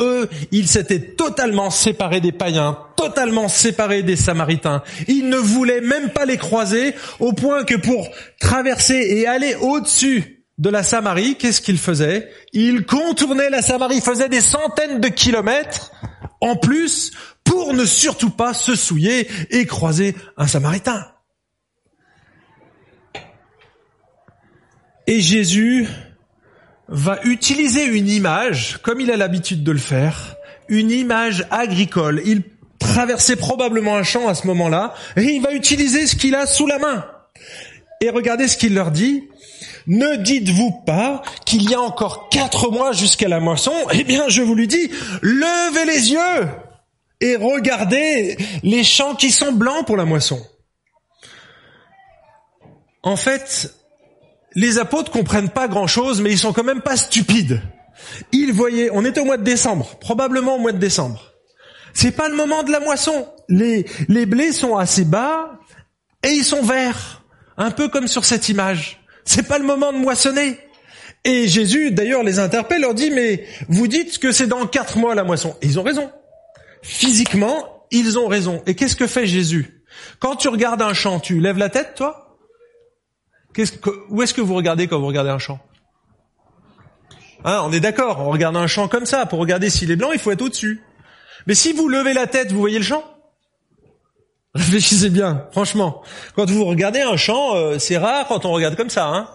[0.00, 4.82] Eux, ils s'étaient totalement séparés des païens, totalement séparés des samaritains.
[5.08, 8.08] Ils ne voulaient même pas les croiser au point que pour
[8.40, 12.30] traverser et aller au-dessus de la Samarie, qu'est-ce qu'ils faisaient?
[12.52, 15.92] Ils contournaient la Samarie, faisaient des centaines de kilomètres
[16.40, 21.06] en plus pour ne surtout pas se souiller et croiser un samaritain.
[25.06, 25.86] Et Jésus
[26.88, 30.36] va utiliser une image, comme il a l'habitude de le faire,
[30.68, 32.22] une image agricole.
[32.24, 32.42] Il
[32.78, 36.66] traversait probablement un champ à ce moment-là, et il va utiliser ce qu'il a sous
[36.66, 37.06] la main.
[38.00, 39.28] Et regardez ce qu'il leur dit.
[39.86, 44.42] Ne dites-vous pas qu'il y a encore quatre mois jusqu'à la moisson Eh bien, je
[44.42, 44.90] vous lui dis,
[45.22, 46.48] levez les yeux
[47.20, 50.40] et regardez les champs qui sont blancs pour la moisson.
[53.02, 53.74] En fait,
[54.54, 57.60] les apôtres comprennent pas grand chose, mais ils sont quand même pas stupides.
[58.32, 61.32] Ils voyaient, on était au mois de décembre, probablement au mois de décembre.
[61.92, 63.28] C'est pas le moment de la moisson.
[63.48, 65.60] Les, les blés sont assez bas
[66.24, 67.22] et ils sont verts.
[67.56, 69.00] Un peu comme sur cette image.
[69.24, 70.58] C'est pas le moment de moissonner.
[71.24, 75.14] Et Jésus, d'ailleurs, les interpelle, leur dit, mais vous dites que c'est dans quatre mois
[75.14, 75.56] la moisson.
[75.62, 76.10] Et ils ont raison.
[76.82, 78.62] Physiquement, ils ont raison.
[78.66, 79.82] Et qu'est-ce que fait Jésus?
[80.18, 82.23] Quand tu regardes un champ, tu lèves la tête, toi?
[84.10, 85.60] Où est-ce que vous regardez quand vous regardez un champ?
[87.44, 89.26] Hein, On est d'accord, on regarde un champ comme ça.
[89.26, 90.82] Pour regarder s'il est blanc, il faut être au-dessus.
[91.46, 93.04] Mais si vous levez la tête, vous voyez le champ?
[94.54, 96.02] Réfléchissez bien, franchement.
[96.36, 99.08] Quand vous regardez un champ, euh, c'est rare quand on regarde comme ça.
[99.08, 99.28] Hein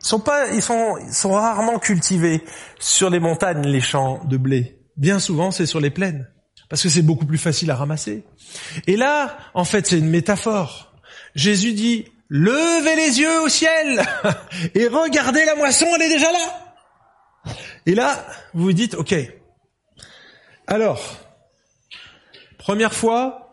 [0.00, 2.42] sont pas, ils ils sont rarement cultivés
[2.78, 4.78] sur les montagnes les champs de blé.
[4.96, 6.28] Bien souvent, c'est sur les plaines
[6.68, 8.24] parce que c'est beaucoup plus facile à ramasser.
[8.86, 10.94] Et là, en fait, c'est une métaphore.
[11.34, 14.02] Jésus dit levez les yeux au ciel
[14.74, 17.54] et regardez la moisson, elle est déjà là.
[17.84, 19.14] Et là, vous vous dites, ok.
[20.66, 21.02] Alors,
[22.56, 23.52] première fois,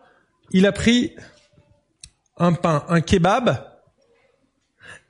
[0.52, 1.14] il a pris
[2.36, 3.66] un pain, un kebab,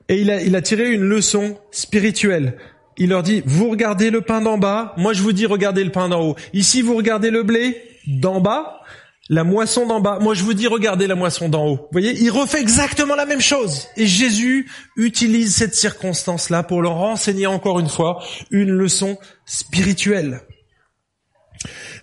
[0.07, 2.57] et il a, il a tiré une leçon spirituelle.
[2.97, 5.91] Il leur dit, vous regardez le pain d'en bas, moi je vous dis regardez le
[5.91, 6.35] pain d'en haut.
[6.53, 8.81] Ici, vous regardez le blé d'en bas,
[9.29, 10.17] la moisson d'en bas.
[10.19, 11.77] Moi, je vous dis, regardez la moisson d'en haut.
[11.77, 13.87] Vous voyez, il refait exactement la même chose.
[13.95, 20.41] Et Jésus utilise cette circonstance-là pour leur renseigner encore une fois une leçon spirituelle.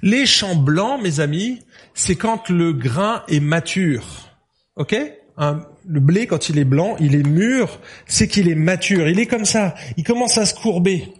[0.02, 1.58] Les champs blancs, mes amis,
[1.94, 4.30] c'est quand le grain est mature.
[4.76, 4.94] Ok?
[5.38, 9.08] Le blé, quand il est blanc, il est mûr, c'est qu'il est mature.
[9.08, 9.74] Il est comme ça.
[9.96, 11.12] Il commence à se courber.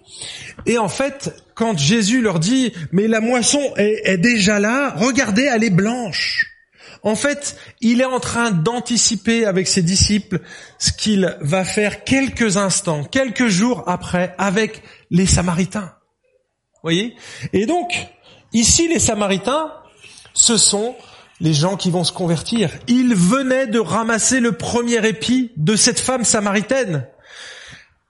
[0.67, 5.65] Et en fait, quand Jésus leur dit, mais la moisson est, déjà là, regardez, elle
[5.65, 6.53] est blanche.
[7.03, 10.41] En fait, il est en train d'anticiper avec ses disciples
[10.79, 15.95] ce qu'il va faire quelques instants, quelques jours après avec les Samaritains.
[16.83, 17.17] Voyez?
[17.55, 18.07] Et donc,
[18.53, 19.73] ici, les Samaritains,
[20.35, 20.95] ce sont
[21.41, 22.71] les gens qui vont se convertir.
[22.87, 27.07] Ils venaient de ramasser le premier épi de cette femme samaritaine.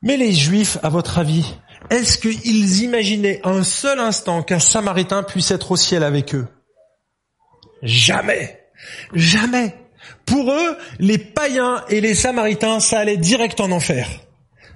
[0.03, 1.57] Mais les Juifs, à votre avis,
[1.90, 6.46] est-ce qu'ils imaginaient un seul instant qu'un Samaritain puisse être au ciel avec eux?
[7.83, 8.61] Jamais.
[9.12, 9.75] Jamais.
[10.25, 14.09] Pour eux, les païens et les Samaritains, ça allait direct en enfer.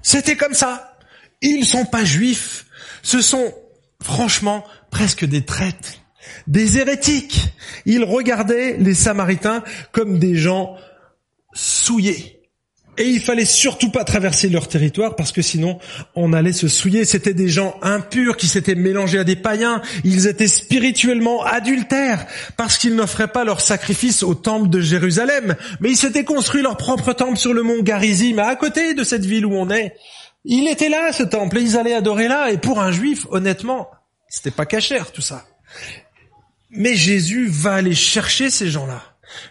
[0.02, 0.98] C'était comme ça.
[1.42, 2.66] Ils sont pas juifs.
[3.02, 3.52] Ce sont,
[4.02, 5.94] franchement, presque des traîtres,
[6.46, 7.48] des hérétiques.
[7.86, 10.76] Ils regardaient les Samaritains comme des gens
[11.52, 12.39] souillés.
[13.00, 15.78] Et il fallait surtout pas traverser leur territoire parce que sinon
[16.14, 17.06] on allait se souiller.
[17.06, 19.80] C'était des gens impurs qui s'étaient mélangés à des païens.
[20.04, 22.26] Ils étaient spirituellement adultères
[22.58, 25.56] parce qu'ils n'offraient pas leur sacrifice au temple de Jérusalem.
[25.80, 29.24] Mais ils s'étaient construits leur propre temple sur le mont Garizim, à côté de cette
[29.24, 29.94] ville où on est.
[30.44, 32.50] Il était là, ce temple, et ils allaient adorer là.
[32.50, 33.88] Et pour un juif, honnêtement,
[34.28, 35.46] c'était pas cachère tout ça.
[36.68, 39.02] Mais Jésus va aller chercher ces gens-là.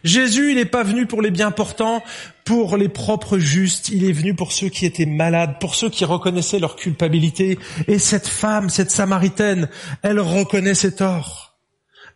[0.03, 2.03] Jésus, il n'est pas venu pour les bien portants,
[2.49, 6.03] pour les propres justes, il est venu pour ceux qui étaient malades, pour ceux qui
[6.03, 7.59] reconnaissaient leur culpabilité.
[7.87, 9.69] Et cette femme, cette Samaritaine,
[10.01, 11.59] elle reconnaît ses torts.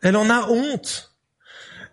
[0.02, 1.14] Elle en a honte.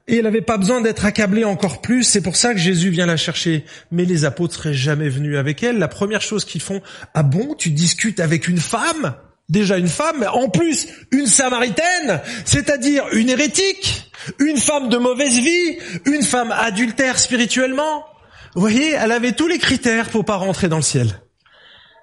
[0.08, 3.04] Et elle n'avait pas besoin d'être accablée encore plus, c'est pour ça que Jésus vient
[3.04, 3.66] la chercher.
[3.90, 5.76] Mais les apôtres seraient jamais venus avec elle.
[5.76, 6.80] La première chose qu'ils font,
[7.12, 9.16] ah bon, tu discutes avec une femme?
[9.50, 15.38] Déjà une femme, mais en plus une samaritaine, c'est-à-dire une hérétique, une femme de mauvaise
[15.38, 18.06] vie, une femme adultère spirituellement.
[18.54, 21.22] Voyez, elle avait tous les critères pour pas rentrer dans le ciel.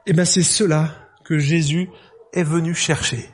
[0.06, 0.94] Eh ben c'est cela
[1.26, 1.90] que Jésus
[2.34, 3.30] est venu chercher.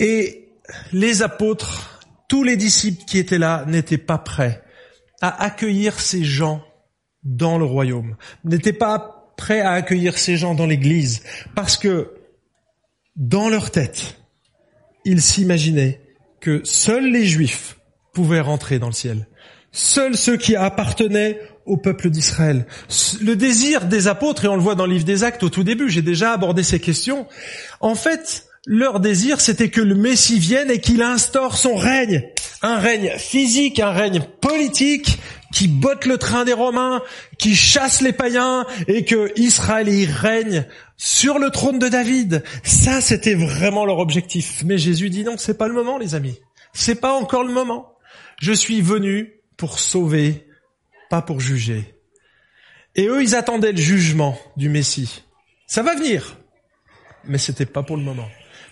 [0.00, 0.48] Et
[0.92, 4.62] les apôtres, tous les disciples qui étaient là n'étaient pas prêts
[5.20, 6.62] à accueillir ces gens
[7.24, 11.22] dans le royaume, n'étaient pas prêts à accueillir ces gens dans l'église,
[11.54, 12.14] parce que
[13.16, 14.16] dans leur tête,
[15.04, 16.00] ils s'imaginaient
[16.40, 17.78] que seuls les juifs
[18.12, 19.28] pouvaient rentrer dans le ciel.
[19.72, 22.66] Seuls ceux qui appartenaient au peuple d'Israël.
[23.20, 25.64] Le désir des apôtres, et on le voit dans le livre des actes au tout
[25.64, 27.26] début, j'ai déjà abordé ces questions,
[27.80, 32.24] en fait, leur désir, c'était que le Messie vienne et qu'il instaure son règne.
[32.60, 35.18] Un règne physique, un règne politique,
[35.54, 37.00] qui botte le train des Romains,
[37.38, 42.42] qui chasse les païens, et que Israël y règne sur le trône de David.
[42.64, 44.62] Ça, c'était vraiment leur objectif.
[44.66, 46.38] Mais Jésus dit non, c'est pas le moment, les amis.
[46.72, 47.94] C'est pas encore le moment.
[48.40, 50.47] Je suis venu pour sauver,
[51.10, 51.94] pas pour juger.
[52.94, 55.22] Et eux, ils attendaient le jugement du Messie.
[55.66, 56.38] Ça va venir.
[57.24, 58.28] Mais c'était pas pour le moment.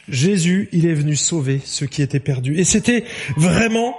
[0.09, 2.59] Jésus, il est venu sauver ceux qui étaient perdus.
[2.59, 3.05] Et c'était
[3.37, 3.97] vraiment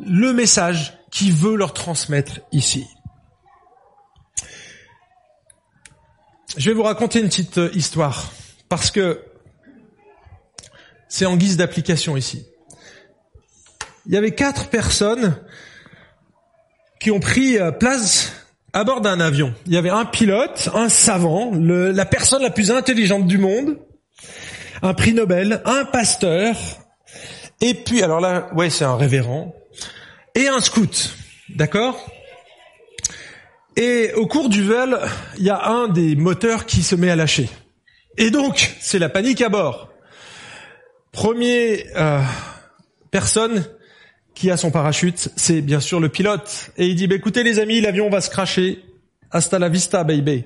[0.00, 2.86] le message qu'il veut leur transmettre ici.
[6.56, 8.32] Je vais vous raconter une petite euh, histoire,
[8.68, 9.22] parce que
[11.08, 12.46] c'est en guise d'application ici.
[14.06, 15.36] Il y avait quatre personnes
[17.00, 18.32] qui ont pris euh, place
[18.72, 19.54] à bord d'un avion.
[19.66, 23.78] Il y avait un pilote, un savant, la personne la plus intelligente du monde,
[24.82, 26.54] un prix Nobel, un pasteur,
[27.60, 29.54] et puis, alors là, ouais, c'est un révérend,
[30.34, 31.16] et un scout.
[31.48, 31.98] D'accord?
[33.76, 34.98] Et au cours du vol,
[35.38, 37.48] il y a un des moteurs qui se met à lâcher.
[38.16, 39.88] Et donc, c'est la panique à bord.
[41.12, 42.20] Premier euh,
[43.10, 43.64] personne
[44.38, 46.70] qui a son parachute, c'est bien sûr le pilote.
[46.76, 48.84] Et il dit, bah, écoutez les amis, l'avion va se cracher.
[49.32, 50.44] Hasta la vista, baby.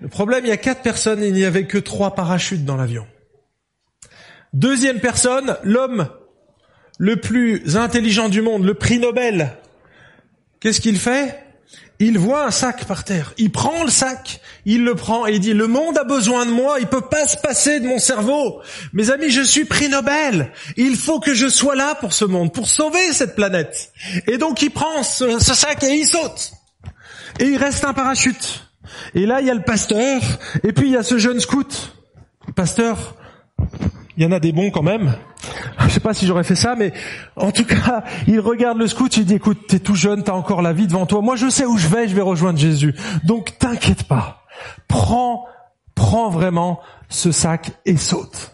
[0.00, 3.04] Le problème, il y a quatre personnes il n'y avait que trois parachutes dans l'avion.
[4.52, 6.08] Deuxième personne, l'homme
[6.98, 9.50] le plus intelligent du monde, le prix Nobel.
[10.60, 11.45] Qu'est-ce qu'il fait?
[11.98, 13.32] Il voit un sac par terre.
[13.38, 16.50] Il prend le sac, il le prend et il dit, le monde a besoin de
[16.50, 18.60] moi, il peut pas se passer de mon cerveau.
[18.92, 20.52] Mes amis, je suis prix Nobel.
[20.76, 23.92] Il faut que je sois là pour ce monde, pour sauver cette planète.
[24.26, 26.52] Et donc il prend ce, sac et il saute.
[27.40, 28.64] Et il reste un parachute.
[29.14, 30.20] Et là, il y a le pasteur,
[30.62, 31.92] et puis il y a ce jeune scout.
[32.54, 33.16] Pasteur,
[34.16, 35.14] il y en a des bons quand même.
[35.80, 36.92] Je sais pas si j'aurais fait ça, mais
[37.36, 40.62] en tout cas, il regarde le scout, il dit, écoute, t'es tout jeune, t'as encore
[40.62, 41.20] la vie devant toi.
[41.20, 42.94] Moi, je sais où je vais, je vais rejoindre Jésus.
[43.24, 44.44] Donc, t'inquiète pas.
[44.88, 45.46] Prends,
[45.94, 48.52] prends vraiment ce sac et saute.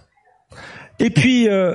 [0.99, 1.75] Et puis, euh,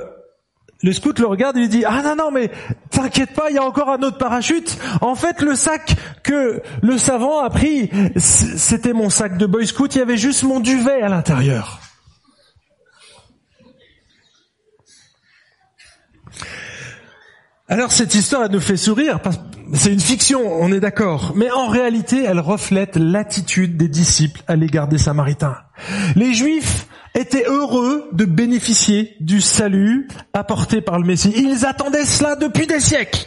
[0.82, 2.50] le scout le regarde et lui dit ah non non mais
[2.90, 6.98] t'inquiète pas il y a encore un autre parachute en fait le sac que le
[6.98, 11.02] savant a pris c'était mon sac de boy scout il y avait juste mon duvet
[11.02, 11.80] à l'intérieur
[17.68, 19.38] alors cette histoire elle nous fait sourire parce
[19.74, 24.56] c'est une fiction on est d'accord mais en réalité elle reflète l'attitude des disciples à
[24.56, 25.56] l'égard des samaritains
[26.16, 31.32] les juifs étaient heureux de bénéficier du salut apporté par le Messie.
[31.36, 33.26] Ils attendaient cela depuis des siècles.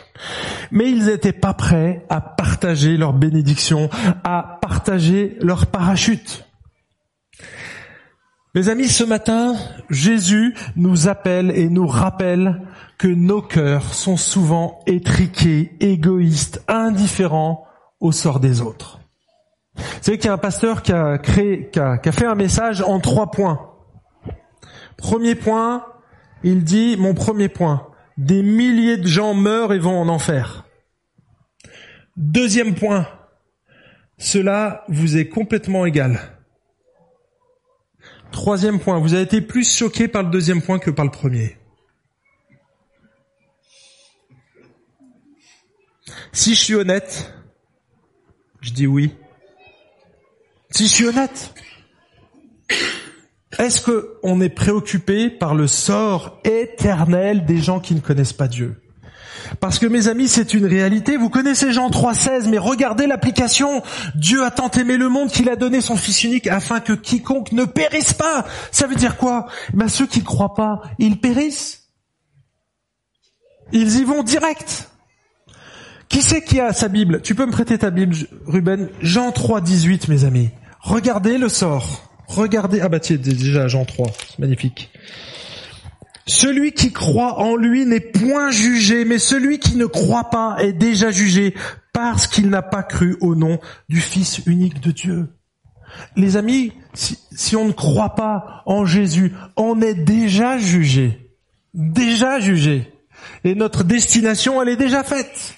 [0.71, 3.89] Mais ils n'étaient pas prêts à partager leur bénédiction,
[4.23, 6.45] à partager leur parachute.
[8.53, 9.55] Mes amis, ce matin,
[9.89, 12.61] Jésus nous appelle et nous rappelle
[12.97, 17.65] que nos cœurs sont souvent étriqués, égoïstes, indifférents
[18.01, 18.99] au sort des autres.
[19.75, 22.35] Vous savez qu'il y a un pasteur qui a créé, qui a, a fait un
[22.35, 23.71] message en trois points.
[24.97, 25.85] Premier point,
[26.43, 27.87] il dit, mon premier point,
[28.17, 30.65] des milliers de gens meurent et vont en enfer.
[32.17, 33.07] Deuxième point,
[34.17, 36.30] cela vous est complètement égal.
[38.31, 41.57] Troisième point, vous avez été plus choqué par le deuxième point que par le premier.
[46.31, 47.33] Si je suis honnête,
[48.61, 49.13] je dis oui.
[50.69, 51.53] Si je suis honnête,
[53.59, 58.80] est-ce qu'on est préoccupé par le sort éternel des gens qui ne connaissent pas Dieu?
[59.59, 61.17] Parce que mes amis, c'est une réalité.
[61.17, 63.83] Vous connaissez Jean 3,16, mais regardez l'application.
[64.15, 67.51] Dieu a tant aimé le monde qu'il a donné son Fils unique afin que quiconque
[67.51, 68.45] ne périsse pas.
[68.71, 69.47] Ça veut dire quoi?
[69.73, 71.89] Ben, Ceux qui ne croient pas, ils périssent.
[73.71, 74.89] Ils y vont direct.
[76.09, 77.21] Qui c'est qui a sa Bible?
[77.21, 78.15] Tu peux me prêter ta Bible,
[78.45, 78.89] Ruben?
[79.01, 80.49] Jean 3,18, mes amis.
[80.81, 82.09] Regardez le sort.
[82.27, 84.91] Regardez, ah bah tiens, déjà Jean 3, c'est magnifique.
[86.27, 90.73] Celui qui croit en lui n'est point jugé, mais celui qui ne croit pas est
[90.73, 91.55] déjà jugé
[91.93, 93.59] parce qu'il n'a pas cru au nom
[93.89, 95.29] du Fils unique de Dieu.
[96.15, 101.31] Les amis, si, on ne croit pas en Jésus, on est déjà jugé.
[101.73, 102.91] Déjà jugé.
[103.43, 105.55] Et notre destination, elle est déjà faite.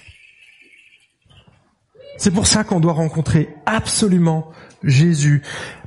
[2.16, 4.50] C'est pour ça qu'on doit rencontrer absolument
[4.84, 5.42] Jésus.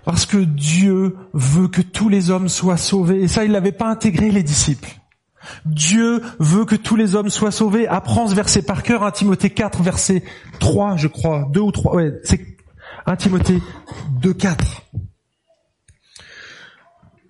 [0.05, 3.21] Parce que Dieu veut que tous les hommes soient sauvés.
[3.21, 4.89] Et ça, il n'avait pas intégré les disciples.
[5.65, 7.87] Dieu veut que tous les hommes soient sauvés.
[7.87, 10.23] Apprends ce verset par cœur, 1 Timothée 4, verset
[10.59, 11.47] 3, je crois.
[11.51, 11.95] 2 ou 3.
[11.95, 12.45] Ouais, c'est
[13.05, 13.61] 1 Timothée
[14.21, 14.83] 2, 4.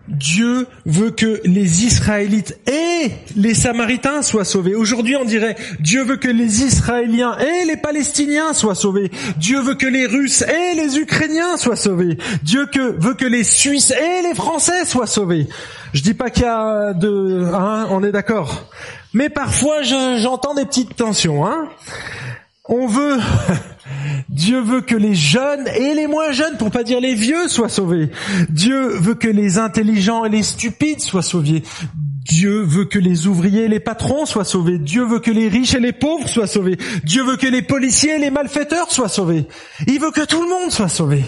[0.08, 4.76] Dieu veut que les Israélites et les Samaritains soient sauvés.
[4.76, 9.12] Aujourd'hui, on dirait Dieu veut que les Israéliens et les Palestiniens soient sauvés.
[9.38, 12.18] Dieu veut que les Russes et les Ukrainiens soient sauvés.
[12.44, 15.48] Dieu veut que les Suisses et les Français soient sauvés.
[15.94, 18.70] Je dis pas qu'il y a de, hein, on est d'accord.
[19.14, 21.46] Mais parfois, j'entends des petites tensions.
[21.46, 21.70] Hein.
[22.70, 23.18] On veut
[24.30, 27.70] Dieu veut que les jeunes et les moins jeunes, pour pas dire les vieux, soient
[27.70, 28.12] sauvés.
[28.50, 31.64] Dieu veut que les intelligents et les stupides soient sauvés.
[32.24, 34.80] Dieu veut que les ouvriers et les patrons soient sauvés.
[34.80, 36.78] Dieu veut que les riches et les pauvres soient sauvés.
[37.04, 39.48] Dieu veut que les policiers et les malfaiteurs soient sauvés.
[39.88, 41.24] Il veut que tout le monde soit sauvé.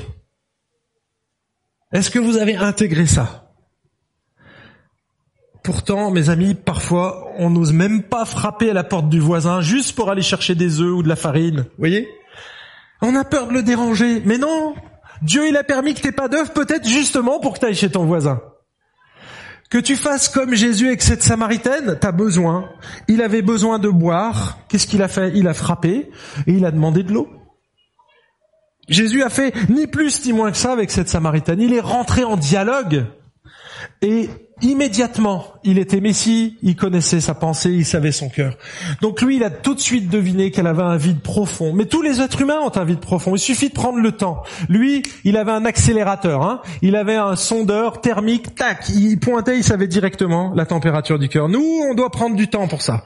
[1.91, 3.48] Est-ce que vous avez intégré ça?
[5.64, 9.95] Pourtant, mes amis, parfois, on n'ose même pas frapper à la porte du voisin juste
[9.95, 11.60] pour aller chercher des œufs ou de la farine.
[11.60, 12.07] Vous voyez?
[13.01, 14.22] On a peur de le déranger.
[14.26, 14.76] Mais non
[15.22, 17.89] Dieu, il a permis que t'aies pas d'œufs, peut-être justement pour que tu ailles chez
[17.89, 18.41] ton voisin.
[19.70, 22.70] Que tu fasses comme Jésus avec cette Samaritaine, t'as besoin.
[23.07, 24.57] Il avait besoin de boire.
[24.68, 25.32] Qu'est-ce qu'il a fait?
[25.36, 26.10] Il a frappé
[26.47, 27.30] et il a demandé de l'eau.
[28.88, 31.62] Jésus a fait ni plus ni moins que ça avec cette Samaritaine.
[31.62, 33.05] Il est rentré en dialogue
[34.01, 34.30] et
[34.62, 38.57] Immédiatement, il était Messie, il connaissait sa pensée, il savait son cœur.
[39.01, 41.74] Donc lui, il a tout de suite deviné qu'elle avait un vide profond.
[41.74, 43.36] Mais tous les êtres humains ont un vide profond.
[43.36, 44.43] Il suffit de prendre le temps.
[44.68, 46.43] Lui, il avait un accélérateur.
[46.43, 46.62] Hein.
[46.82, 48.55] Il avait un sondeur thermique.
[48.55, 51.47] Tac, il pointait, il savait directement la température du cœur.
[51.47, 53.05] Nous, on doit prendre du temps pour ça.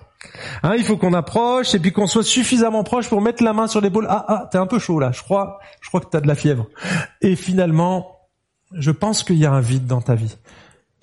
[0.64, 3.68] Hein, il faut qu'on approche et puis qu'on soit suffisamment proche pour mettre la main
[3.68, 4.08] sur l'épaule.
[4.10, 5.12] Ah, ah, t'es un peu chaud là.
[5.12, 6.68] Je crois, je crois que t'as de la fièvre.
[7.22, 8.14] Et finalement,
[8.72, 10.36] je pense qu'il y a un vide dans ta vie.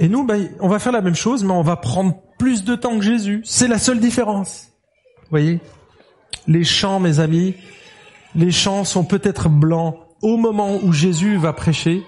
[0.01, 2.75] Et nous, ben, on va faire la même chose, mais on va prendre plus de
[2.75, 3.43] temps que Jésus.
[3.45, 4.69] C'est la seule différence.
[5.25, 5.61] Vous voyez?
[6.47, 7.55] Les champs, mes amis,
[8.35, 12.03] les champs sont peut-être blancs au moment où Jésus va prêcher,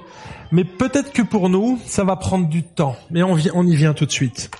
[0.51, 2.97] mais peut-être que pour nous, ça va prendre du temps.
[3.11, 4.51] Mais on y vient tout de suite.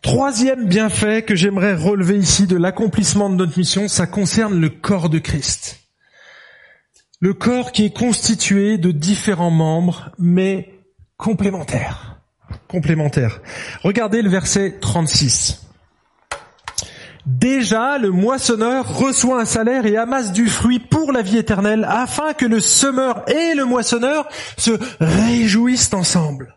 [0.00, 5.10] Troisième bienfait que j'aimerais relever ici de l'accomplissement de notre mission, ça concerne le corps
[5.10, 5.80] de Christ.
[7.20, 10.75] Le corps qui est constitué de différents membres, mais
[11.16, 12.20] complémentaire.
[12.68, 13.40] Complémentaire.
[13.82, 15.62] Regardez le verset 36.
[17.26, 22.34] Déjà, le moissonneur reçoit un salaire et amasse du fruit pour la vie éternelle, afin
[22.34, 26.54] que le semeur et le moissonneur se réjouissent ensemble.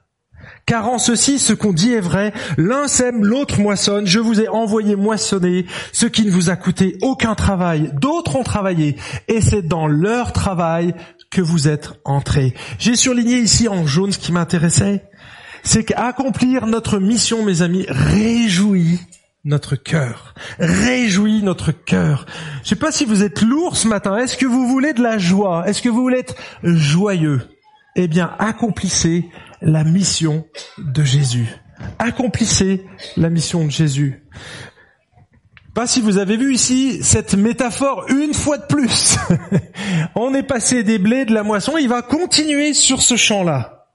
[0.67, 4.47] Car en ceci, ce qu'on dit est vrai, l'un sème, l'autre moissonne, je vous ai
[4.47, 8.95] envoyé moissonner ce qui ne vous a coûté aucun travail, d'autres ont travaillé,
[9.27, 10.93] et c'est dans leur travail
[11.31, 12.53] que vous êtes entrés.
[12.79, 15.03] J'ai surligné ici en jaune ce qui m'intéressait,
[15.63, 18.99] c'est qu'accomplir notre mission, mes amis, réjouit
[19.45, 22.25] notre cœur, réjouit notre cœur.
[22.63, 24.17] Je sais pas si vous êtes lourd ce matin.
[24.17, 25.63] Est-ce que vous voulez de la joie?
[25.67, 27.41] Est-ce que vous voulez être joyeux?
[27.95, 29.29] Eh bien, accomplissez
[29.61, 30.45] la mission
[30.77, 31.47] de Jésus.
[31.97, 32.85] Accomplissez
[33.17, 34.23] la mission de Jésus.
[35.73, 39.17] Pas si vous avez vu ici cette métaphore une fois de plus.
[40.15, 43.87] On est passé des blés, de la moisson, il va continuer sur ce champ-là.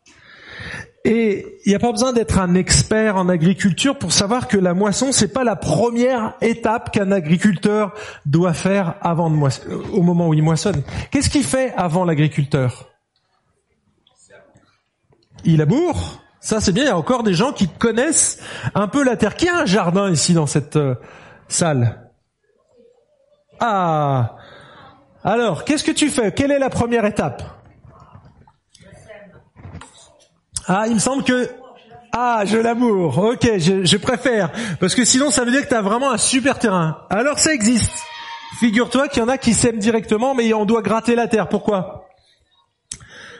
[1.06, 4.72] Et il n'y a pas besoin d'être un expert en agriculture pour savoir que la
[4.72, 7.92] moisson, c'est pas la première étape qu'un agriculteur
[8.24, 10.82] doit faire avant de moissonner, au moment où il moissonne.
[11.10, 12.88] Qu'est-ce qu'il fait avant l'agriculteur?
[15.44, 16.22] Il laboure.
[16.40, 16.84] Ça, c'est bien.
[16.84, 18.38] Il y a encore des gens qui connaissent
[18.74, 19.36] un peu la terre.
[19.36, 20.94] Qui a un jardin ici dans cette euh,
[21.48, 22.10] salle
[23.60, 24.36] Ah
[25.22, 26.32] Alors, qu'est-ce que tu fais?
[26.32, 27.42] Quelle est la première étape?
[30.66, 31.50] Ah, il me semble que...
[32.12, 33.18] Ah, je l'amour.
[33.18, 34.52] Ok, je, préfère.
[34.78, 36.98] Parce que sinon, ça veut dire que tu as vraiment un super terrain.
[37.10, 37.92] Alors, ça existe.
[38.60, 41.48] Figure-toi qu'il y en a qui sèment directement, mais on doit gratter la terre.
[41.48, 42.08] Pourquoi?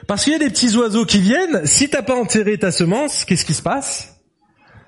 [0.07, 1.65] Parce qu'il y a des petits oiseaux qui viennent.
[1.65, 4.17] Si t'as pas enterré ta semence, qu'est-ce qui se passe?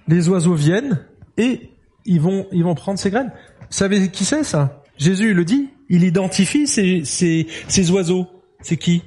[0.07, 1.05] Les oiseaux viennent
[1.38, 1.72] et
[2.08, 3.32] ils vont, ils vont prendre ces graines.
[3.60, 4.82] Vous savez qui c'est ça?
[4.97, 5.70] Jésus le dit.
[5.89, 8.28] Il identifie ces, ces, ces oiseaux.
[8.62, 9.03] C'est qui?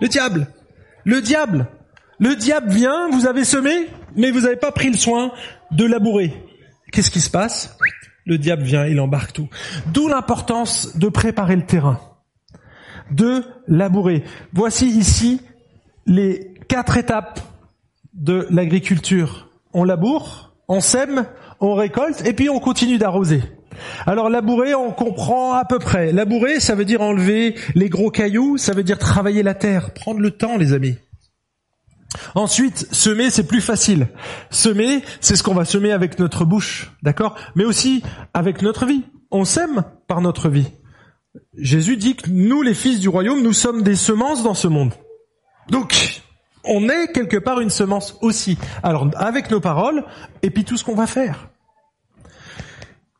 [0.00, 0.48] Le diable.
[1.04, 1.68] Le diable.
[2.18, 5.32] Le diable vient, vous avez semé, mais vous n'avez pas pris le soin
[5.70, 6.32] de labourer.
[6.92, 7.76] Qu'est-ce qui se passe?
[8.24, 9.48] Le diable vient, il embarque tout.
[9.92, 12.00] D'où l'importance de préparer le terrain,
[13.10, 14.24] de labourer.
[14.52, 15.40] Voici ici
[16.06, 17.40] les quatre étapes
[18.14, 19.50] de l'agriculture.
[19.72, 21.26] On laboure, on sème,
[21.60, 23.42] on récolte et puis on continue d'arroser.
[24.06, 26.12] Alors labourer, on comprend à peu près.
[26.12, 30.20] Labourer, ça veut dire enlever les gros cailloux, ça veut dire travailler la terre, prendre
[30.20, 30.96] le temps, les amis.
[32.34, 34.08] Ensuite, semer, c'est plus facile.
[34.50, 37.36] Semer, c'est ce qu'on va semer avec notre bouche, d'accord?
[37.54, 38.02] Mais aussi
[38.34, 39.04] avec notre vie.
[39.30, 40.68] On sème par notre vie.
[41.56, 44.94] Jésus dit que nous, les fils du royaume, nous sommes des semences dans ce monde.
[45.68, 46.22] Donc,
[46.68, 48.58] on est quelque part une semence aussi.
[48.82, 50.04] Alors, avec nos paroles,
[50.42, 51.48] et puis tout ce qu'on va faire.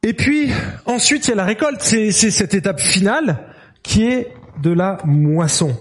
[0.02, 0.50] Et puis,
[0.86, 1.80] ensuite, il y a la récolte.
[1.80, 4.32] C'est cette étape finale qui est
[4.62, 5.76] de la moisson.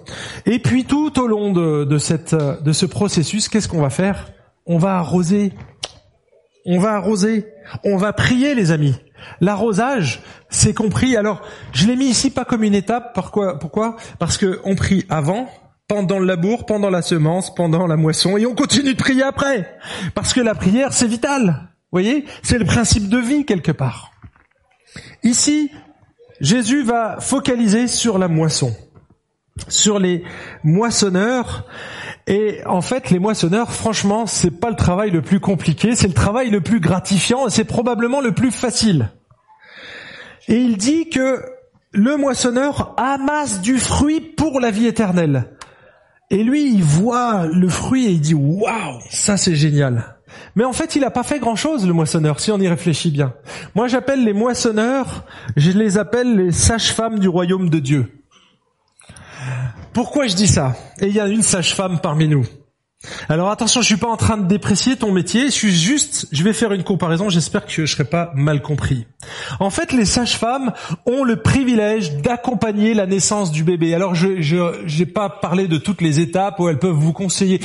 [0.45, 4.31] Et puis tout au long de, de, cette, de ce processus, qu'est-ce qu'on va faire?
[4.65, 5.53] On va arroser.
[6.65, 7.47] On va arroser.
[7.83, 8.95] On va prier, les amis.
[9.41, 11.15] L'arrosage, c'est compris.
[11.15, 11.41] Alors,
[11.73, 13.13] je l'ai mis ici pas comme une étape.
[13.13, 13.97] Pourquoi Pourquoi?
[14.19, 15.49] Parce que on prie avant,
[15.87, 19.77] pendant le labour, pendant la semence, pendant la moisson, et on continue de prier après.
[20.15, 21.69] Parce que la prière, c'est vital.
[21.91, 24.11] Vous voyez C'est le principe de vie quelque part.
[25.23, 25.71] Ici,
[26.41, 28.75] Jésus va focaliser sur la moisson,
[29.69, 30.23] sur les
[30.63, 31.65] moissonneurs.
[32.27, 36.13] Et en fait, les moissonneurs, franchement, c'est pas le travail le plus compliqué, c'est le
[36.13, 39.09] travail le plus gratifiant et c'est probablement le plus facile.
[40.49, 41.43] Et il dit que
[41.91, 45.56] le moissonneur amasse du fruit pour la vie éternelle.
[46.29, 50.17] Et lui, il voit le fruit et il dit waouh, ça c'est génial.
[50.55, 53.33] Mais en fait, il n'a pas fait grand-chose, le moissonneur, si on y réfléchit bien.
[53.75, 55.23] Moi, j'appelle les moissonneurs,
[55.55, 58.11] je les appelle les sages-femmes du royaume de Dieu.
[59.93, 60.75] Pourquoi je dis ça?
[60.99, 62.45] Et il y a une sage-femme parmi nous.
[63.29, 66.43] Alors attention, je suis pas en train de déprécier ton métier, je suis juste, je
[66.43, 69.05] vais faire une comparaison, j'espère que je serai pas mal compris.
[69.59, 70.73] En fait, les sages-femmes
[71.05, 73.93] ont le privilège d'accompagner la naissance du bébé.
[73.93, 77.61] Alors je je n'ai pas parlé de toutes les étapes où elles peuvent vous conseiller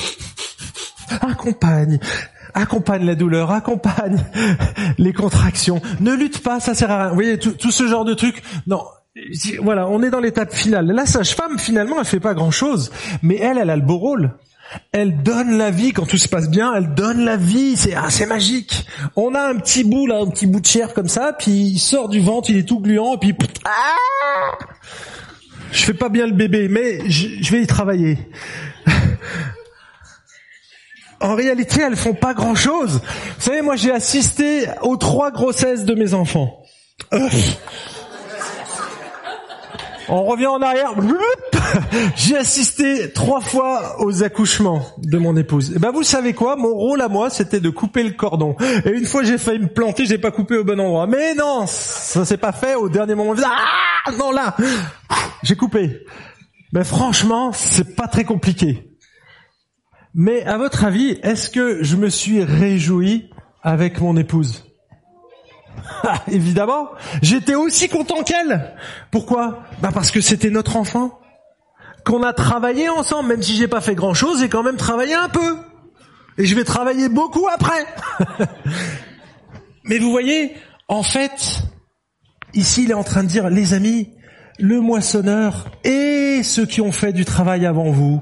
[1.21, 1.99] accompagne,
[2.53, 4.23] accompagne la douleur, accompagne
[4.97, 5.81] les contractions.
[5.99, 7.09] Ne lutte pas, ça sert à rien.
[7.09, 8.43] Vous voyez, tout, ce genre de trucs.
[8.67, 8.83] Non,
[9.61, 10.87] voilà, on est dans l'étape finale.
[10.87, 14.33] La sage-femme, finalement, elle fait pas grand-chose, mais elle, elle a le beau rôle.
[14.91, 16.73] Elle donne la vie quand tout se passe bien.
[16.75, 17.75] Elle donne la vie.
[17.77, 18.85] C'est ah, magique.
[19.15, 21.79] On a un petit bout là, un petit bout de chair comme ça, puis il
[21.79, 24.57] sort du ventre, il est tout gluant, et puis ah
[25.71, 28.19] je fais pas bien le bébé, mais je vais y travailler
[31.23, 33.01] en réalité, elles font pas grand chose.
[33.37, 36.61] Vous savez, moi, j'ai assisté aux trois grossesses de mes enfants.
[40.09, 40.93] On revient en arrière.
[42.15, 45.73] J'ai assisté trois fois aux accouchements de mon épouse.
[45.75, 46.55] Et ben vous savez quoi?
[46.55, 48.55] Mon rôle à moi, c'était de couper le cordon.
[48.85, 51.07] Et une fois, j'ai failli me planter, j'ai pas coupé au bon endroit.
[51.07, 53.33] Mais non, ça s'est pas fait au dernier moment.
[53.45, 54.55] Ah non là,
[55.43, 56.05] j'ai coupé.
[56.73, 58.89] Mais franchement, c'est pas très compliqué.
[60.15, 63.29] Mais à votre avis, est-ce que je me suis réjoui
[63.61, 64.65] avec mon épouse?
[66.03, 66.89] Ah, Évidemment,
[67.21, 68.75] j'étais aussi content qu'elle.
[69.11, 69.63] Pourquoi?
[69.81, 71.19] Bah parce que c'était notre enfant,
[72.05, 75.29] qu'on a travaillé ensemble, même si j'ai pas fait grand-chose, j'ai quand même travaillé un
[75.29, 75.57] peu.
[76.37, 77.85] Et je vais travailler beaucoup après.
[79.85, 80.53] Mais vous voyez,
[80.87, 81.61] en fait,
[82.53, 84.09] ici il est en train de dire, les amis,
[84.59, 88.21] le moissonneur et ceux qui ont fait du travail avant vous,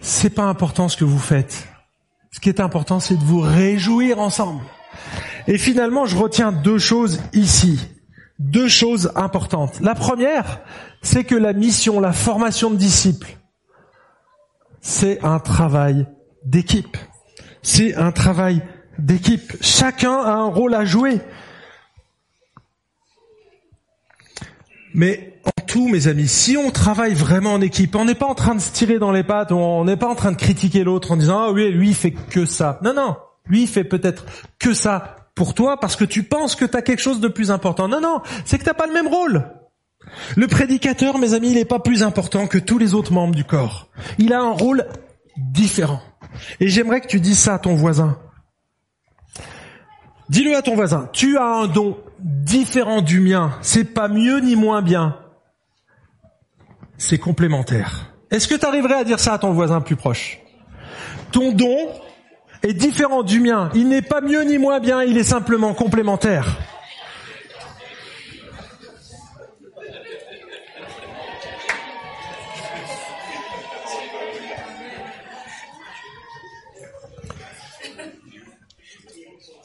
[0.00, 1.66] c'est pas important ce que vous faites.
[2.30, 4.60] Ce qui est important, c'est de vous réjouir ensemble.
[5.46, 7.78] Et finalement, je retiens deux choses ici.
[8.38, 9.80] Deux choses importantes.
[9.80, 10.60] La première,
[11.02, 13.36] c'est que la mission, la formation de disciples,
[14.80, 16.06] c'est un travail
[16.44, 16.96] d'équipe.
[17.62, 18.62] C'est un travail
[18.98, 19.54] d'équipe.
[19.60, 21.20] Chacun a un rôle à jouer.
[24.94, 28.34] Mais en tout, mes amis, si on travaille vraiment en équipe, on n'est pas en
[28.34, 31.10] train de se tirer dans les pattes, on n'est pas en train de critiquer l'autre
[31.12, 32.78] en disant ah oui, lui il fait que ça.
[32.82, 33.16] Non, non,
[33.46, 34.24] lui il fait peut-être
[34.58, 37.50] que ça pour toi parce que tu penses que tu as quelque chose de plus
[37.50, 37.88] important.
[37.88, 39.50] Non, non, c'est que t'as pas le même rôle.
[40.36, 43.44] Le prédicateur, mes amis, il n'est pas plus important que tous les autres membres du
[43.44, 43.88] corps.
[44.18, 44.86] Il a un rôle
[45.36, 46.02] différent.
[46.60, 48.18] Et j'aimerais que tu dises ça à ton voisin.
[50.28, 51.08] Dis-le à ton voisin.
[51.12, 53.56] Tu as un don différent du mien.
[53.60, 55.16] C'est pas mieux ni moins bien
[56.98, 58.12] c'est complémentaire.
[58.30, 60.40] Est-ce que tu arriverais à dire ça à ton voisin plus proche?
[61.32, 61.76] Ton don
[62.64, 63.70] est différent du mien.
[63.74, 66.56] Il n'est pas mieux ni moins bien, il est simplement complémentaire.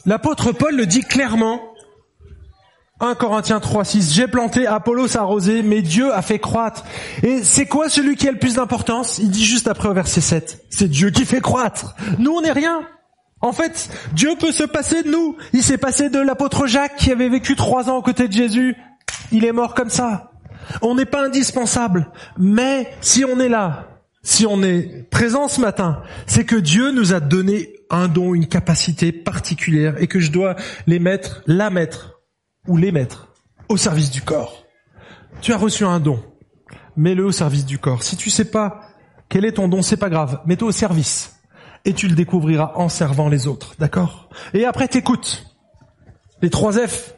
[0.06, 1.62] L'apôtre Paul le dit clairement
[3.02, 4.14] 1 Corinthiens 3, 6.
[4.14, 6.84] J'ai planté, Apollos a arrosé, mais Dieu a fait croître.
[7.24, 9.20] Et c'est quoi celui qui a le plus d'importance?
[9.20, 10.66] Il dit juste après au verset 7.
[10.70, 11.96] C'est Dieu qui fait croître.
[12.18, 12.82] Nous, on n'est rien.
[13.42, 15.38] En fait, Dieu peut se passer de nous.
[15.54, 18.76] Il s'est passé de l'apôtre Jacques qui avait vécu trois ans aux côtés de Jésus.
[19.32, 20.32] Il est mort comme ça.
[20.82, 22.12] On n'est pas indispensable.
[22.38, 23.88] Mais si on est là,
[24.24, 28.48] si on est présent ce matin, c'est que Dieu nous a donné un don, une
[28.48, 32.19] capacité particulière et que je dois les mettre, la mettre
[32.68, 33.30] ou les mettre
[33.68, 34.66] au service du corps.
[35.42, 36.24] Tu as reçu un don.
[36.96, 38.04] Mets-le au service du corps.
[38.04, 38.82] Si tu sais pas
[39.30, 40.42] quel est ton don, c'est pas grave.
[40.46, 41.40] Mets-le au service.
[41.86, 43.76] Et tu le découvriras en servant les autres.
[43.80, 44.30] D'accord?
[44.54, 45.46] Et après, t'écoutes.
[46.42, 47.14] Les trois F.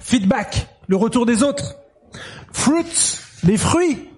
[0.00, 0.68] Feedback.
[0.88, 1.76] Le retour des autres.
[2.52, 3.18] Fruits.
[3.44, 4.10] Les fruits.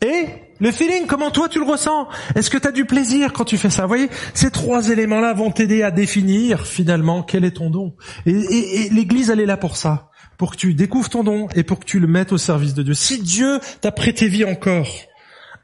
[0.00, 0.26] Et
[0.62, 2.06] le feeling, comment toi tu le ressens?
[2.36, 3.82] Est-ce que tu as du plaisir quand tu fais ça?
[3.82, 7.96] Vous voyez, ces trois éléments-là vont t'aider à définir finalement quel est ton don.
[8.26, 11.80] Et, l'Église, elle est là pour ça, pour que tu découvres ton don et pour
[11.80, 12.94] que tu le mettes au service de Dieu.
[12.94, 14.88] Si Dieu t'a prêté vie encore,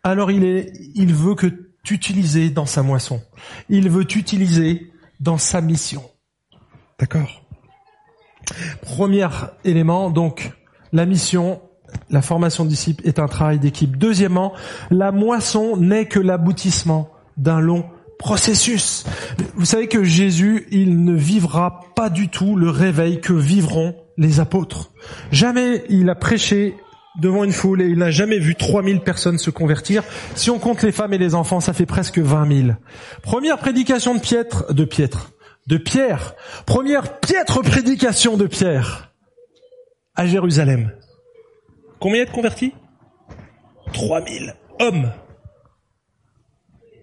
[0.03, 1.46] alors il est, il veut que
[1.84, 3.22] tu utilises dans sa moisson.
[3.68, 4.90] Il veut t'utiliser
[5.20, 6.03] dans sa mission.
[6.99, 7.44] D'accord?
[8.82, 9.28] Premier
[9.62, 10.51] élément, donc,
[10.92, 11.61] la mission
[12.11, 13.97] la formation de disciples est un travail d'équipe.
[13.97, 14.53] Deuxièmement,
[14.91, 17.84] la moisson n'est que l'aboutissement d'un long
[18.18, 19.05] processus.
[19.55, 24.41] Vous savez que Jésus, il ne vivra pas du tout le réveil que vivront les
[24.41, 24.91] apôtres.
[25.30, 26.74] Jamais il a prêché
[27.20, 30.03] devant une foule et il n'a jamais vu 3000 personnes se convertir.
[30.34, 32.68] Si on compte les femmes et les enfants, ça fait presque 20 000.
[33.22, 35.30] Première prédication de Pietre, de Pietre,
[35.66, 36.34] de Pierre.
[36.66, 39.12] Première piètre prédication de Pierre
[40.14, 40.93] à Jérusalem.
[42.01, 42.74] Combien de convertis?
[43.92, 45.12] 3000 hommes.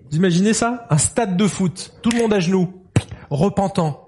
[0.09, 0.85] Vous imaginez ça?
[0.89, 2.73] Un stade de foot, tout le monde à genoux,
[3.29, 4.01] repentant.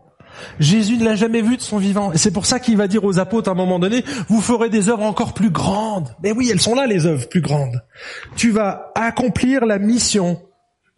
[0.59, 2.13] Jésus ne l'a jamais vu de son vivant.
[2.13, 4.69] Et c'est pour ça qu'il va dire aux apôtres à un moment donné, vous ferez
[4.69, 6.15] des œuvres encore plus grandes.
[6.23, 7.83] Mais oui, elles sont là, les œuvres plus grandes.
[8.35, 10.41] Tu vas accomplir la mission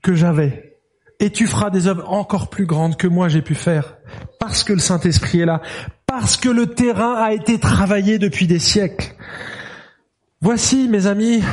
[0.04, 0.78] que j'avais.
[1.22, 3.98] Et tu feras des œuvres encore plus grandes que moi j'ai pu faire.
[4.40, 5.62] Parce que le Saint-Esprit est là.
[6.06, 9.16] Parce que le terrain a été travaillé depuis des siècles.
[10.42, 11.44] Voici, mes amis,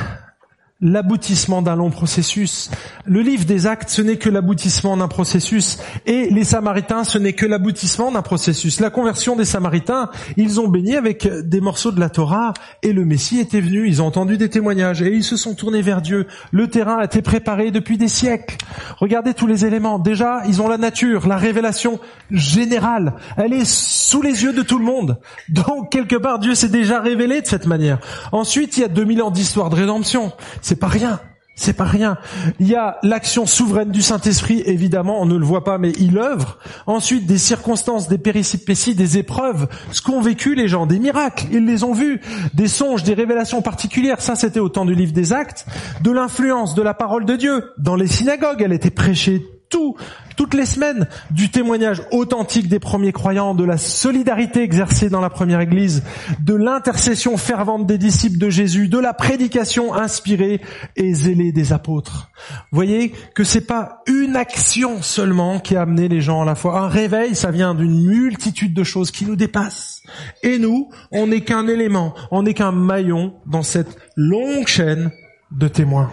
[0.82, 2.70] l'aboutissement d'un long processus.
[3.06, 5.78] Le livre des actes, ce n'est que l'aboutissement d'un processus.
[6.04, 8.78] Et les Samaritains, ce n'est que l'aboutissement d'un processus.
[8.80, 12.52] La conversion des Samaritains, ils ont béni avec des morceaux de la Torah
[12.82, 15.80] et le Messie était venu, ils ont entendu des témoignages et ils se sont tournés
[15.80, 16.26] vers Dieu.
[16.50, 18.58] Le terrain a été préparé depuis des siècles.
[18.98, 19.98] Regardez tous les éléments.
[19.98, 22.00] Déjà, ils ont la nature, la révélation
[22.30, 23.14] générale.
[23.38, 25.18] Elle est sous les yeux de tout le monde.
[25.48, 27.98] Donc, quelque part, Dieu s'est déjà révélé de cette manière.
[28.32, 30.32] Ensuite, il y a 2000 ans d'histoire de rédemption.
[30.66, 31.20] C'est pas rien.
[31.54, 32.18] C'est pas rien.
[32.58, 36.18] Il y a l'action souveraine du Saint-Esprit, évidemment, on ne le voit pas, mais il
[36.18, 36.58] œuvre.
[36.88, 41.64] Ensuite, des circonstances, des péripéties, des épreuves, ce qu'ont vécu les gens, des miracles, ils
[41.64, 42.20] les ont vus,
[42.52, 45.66] des songes, des révélations particulières, ça c'était au temps du livre des actes,
[46.00, 47.70] de l'influence de la parole de Dieu.
[47.78, 49.96] Dans les synagogues, elle était prêchée tout,
[50.36, 55.30] toutes les semaines, du témoignage authentique des premiers croyants, de la solidarité exercée dans la
[55.30, 56.02] première église,
[56.40, 60.60] de l'intercession fervente des disciples de Jésus, de la prédication inspirée
[60.96, 62.30] et zélée des apôtres.
[62.70, 66.80] Voyez que c'est pas une action seulement qui a amené les gens à la foi.
[66.80, 70.02] Un réveil, ça vient d'une multitude de choses qui nous dépassent.
[70.42, 75.10] Et nous, on n'est qu'un élément, on n'est qu'un maillon dans cette longue chaîne
[75.50, 76.12] de témoins.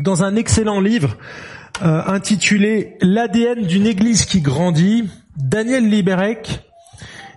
[0.00, 1.16] Dans un excellent livre,
[1.82, 6.71] euh, intitulé L'ADN d'une Église qui grandit, Daniel Liberec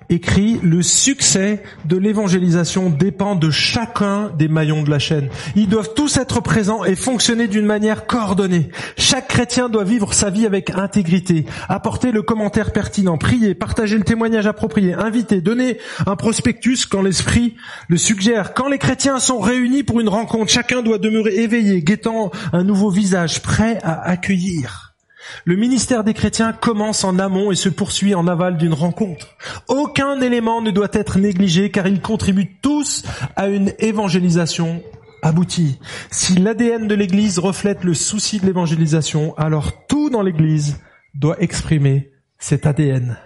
[0.09, 5.29] écrit le succès de l'évangélisation dépend de chacun des maillons de la chaîne.
[5.55, 8.69] Ils doivent tous être présents et fonctionner d'une manière coordonnée.
[8.97, 14.03] Chaque chrétien doit vivre sa vie avec intégrité, apporter le commentaire pertinent, prier, partager le
[14.03, 17.55] témoignage approprié, inviter, donner un prospectus quand l'esprit
[17.87, 18.53] le suggère.
[18.53, 22.89] Quand les chrétiens sont réunis pour une rencontre, chacun doit demeurer éveillé, guettant un nouveau
[22.89, 24.94] visage, prêt à accueillir.
[25.43, 29.35] Le ministère des chrétiens commence en amont et se poursuit en aval d'une rencontre.
[29.67, 33.03] Aucun élément ne doit être négligé car ils contribuent tous
[33.35, 34.81] à une évangélisation
[35.21, 35.79] aboutie.
[36.11, 40.79] Si l'ADN de l'Église reflète le souci de l'évangélisation, alors tout dans l'Église
[41.15, 43.17] doit exprimer cet ADN.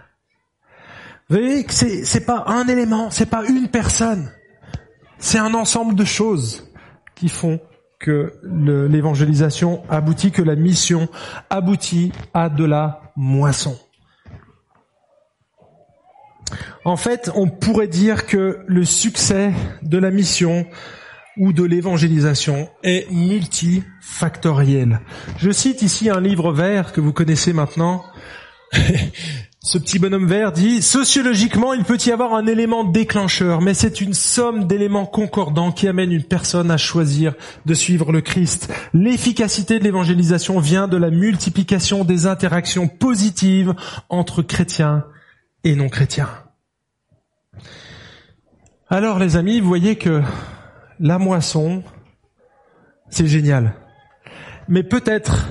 [1.29, 4.31] Vous voyez que c'est, pas un élément, c'est pas une personne.
[5.19, 6.71] C'est un ensemble de choses
[7.15, 7.59] qui font
[7.99, 11.09] que l'évangélisation aboutit, que la mission
[11.49, 13.77] aboutit à de la moisson.
[16.85, 19.51] En fait, on pourrait dire que le succès
[19.83, 20.65] de la mission
[21.37, 25.01] ou de l'évangélisation est multifactoriel.
[25.37, 28.03] Je cite ici un livre vert que vous connaissez maintenant.
[29.61, 33.99] ce petit bonhomme vert dit, sociologiquement, il peut y avoir un élément déclencheur, mais c'est
[33.99, 37.33] une somme d'éléments concordants qui amène une personne à choisir
[37.65, 38.73] de suivre le Christ.
[38.93, 43.73] L'efficacité de l'évangélisation vient de la multiplication des interactions positives
[44.07, 45.05] entre chrétiens
[45.65, 46.29] et non chrétiens.
[48.87, 50.21] Alors les amis, vous voyez que
[51.01, 51.83] la moisson,
[53.09, 53.73] c'est génial.
[54.69, 55.49] Mais peut-être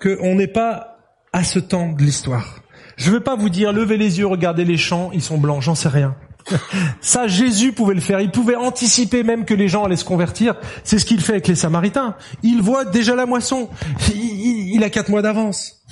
[0.00, 0.96] qu'on n'est pas
[1.34, 2.62] à ce temps de l'histoire.
[2.96, 5.62] Je ne veux pas vous dire, levez les yeux, regardez les champs, ils sont blancs,
[5.62, 6.16] j'en sais rien.
[7.00, 8.20] Ça, Jésus pouvait le faire.
[8.20, 10.54] Il pouvait anticiper même que les gens allaient se convertir.
[10.84, 12.16] C'est ce qu'il fait avec les Samaritains.
[12.42, 13.68] Il voit déjà la moisson.
[14.14, 15.84] Il, a quatre mois d'avance.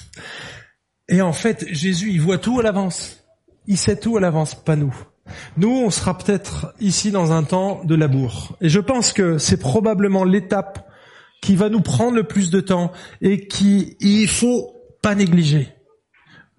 [1.08, 3.24] Et en fait, Jésus, il voit tout à l'avance.
[3.66, 4.94] Il sait tout à l'avance, pas nous.
[5.56, 8.56] Nous, on sera peut-être ici dans un temps de labour.
[8.60, 10.86] Et je pense que c'est probablement l'étape
[11.40, 14.70] qui va nous prendre le plus de temps et qui il faut
[15.02, 15.73] pas négliger.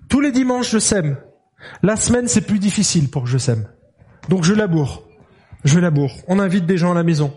[0.10, 1.18] Tous les dimanches, je sème.
[1.82, 3.68] La semaine, c'est plus difficile pour que je sème.
[4.30, 5.04] Donc je laboure.
[5.64, 6.12] Je laboure.
[6.28, 7.34] On invite des gens à la maison.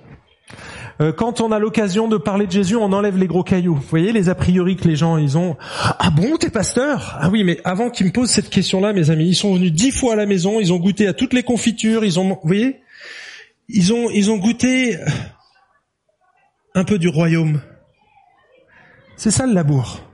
[1.00, 3.76] Euh, quand on a l'occasion de parler de Jésus, on enlève les gros cailloux.
[3.76, 5.56] Vous voyez les a priori que les gens ils ont.
[5.98, 7.16] Ah bon, t'es pasteur?
[7.20, 9.92] Ah oui, mais avant qu'ils me posent cette question-là, mes amis, ils sont venus dix
[9.92, 12.80] fois à la maison, ils ont goûté à toutes les confitures, ils ont, vous voyez,
[13.68, 14.98] ils ont, ils ont goûté
[16.74, 17.60] un peu du royaume.
[19.16, 20.07] C'est ça le labour.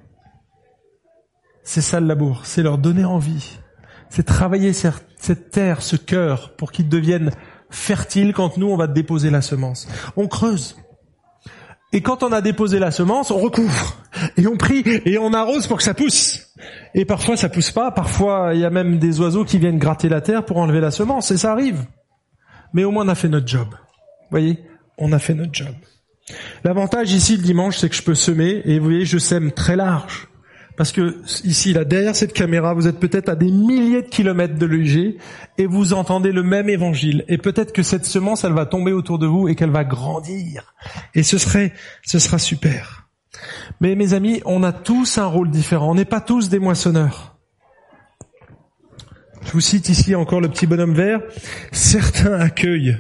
[1.65, 3.59] C'est ça le labour, c'est leur donner envie.
[4.11, 7.33] C'est travailler cette terre, ce cœur, pour qu'ils deviennent
[7.71, 9.89] fertiles quand nous, on va déposer la semence.
[10.17, 10.77] On creuse.
[11.93, 13.97] Et quand on a déposé la semence, on recouvre.
[14.37, 16.53] Et on prie, et on arrose pour que ça pousse.
[16.95, 17.91] Et parfois, ça pousse pas.
[17.91, 20.91] Parfois, il y a même des oiseaux qui viennent gratter la terre pour enlever la
[20.91, 21.31] semence.
[21.31, 21.85] Et ça arrive.
[22.73, 23.69] Mais au moins, on a fait notre job.
[23.71, 24.65] Vous voyez?
[24.99, 25.75] On a fait notre job.
[26.65, 28.63] L'avantage ici, le dimanche, c'est que je peux semer.
[28.65, 30.29] Et vous voyez, je sème très large.
[30.77, 34.59] Parce que ici, là, derrière cette caméra, vous êtes peut-être à des milliers de kilomètres
[34.59, 35.17] de l'UG
[35.57, 37.25] et vous entendez le même évangile.
[37.29, 40.75] Et peut-être que cette semence, elle va tomber autour de vous et qu'elle va grandir.
[41.15, 41.73] Et ce serait,
[42.05, 43.09] ce sera super.
[43.81, 45.91] Mais mes amis, on a tous un rôle différent.
[45.91, 47.37] On n'est pas tous des moissonneurs.
[49.45, 51.21] Je vous cite ici encore le petit bonhomme vert.
[51.71, 52.97] Certains accueillent,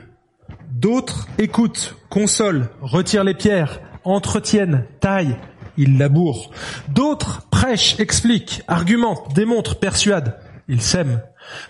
[0.71, 5.37] d'autres écoutent, consolent, retirent les pierres, entretiennent, taillent,
[5.77, 6.51] il laboure.
[6.89, 10.39] D'autres prêchent, expliquent, argumentent, démontrent, persuadent.
[10.69, 11.23] Ils sèment.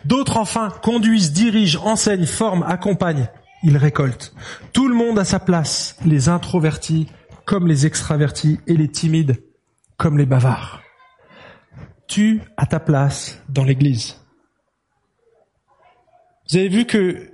[0.05, 3.29] D'autres enfin conduisent, dirigent, enseignent, forment, accompagnent.
[3.63, 4.35] Ils récoltent.
[4.73, 7.09] Tout le monde a sa place, les introvertis
[7.45, 9.43] comme les extravertis et les timides
[9.97, 10.83] comme les bavards.
[12.07, 14.21] Tu as ta place dans l'église.
[16.51, 17.34] Vous avez vu que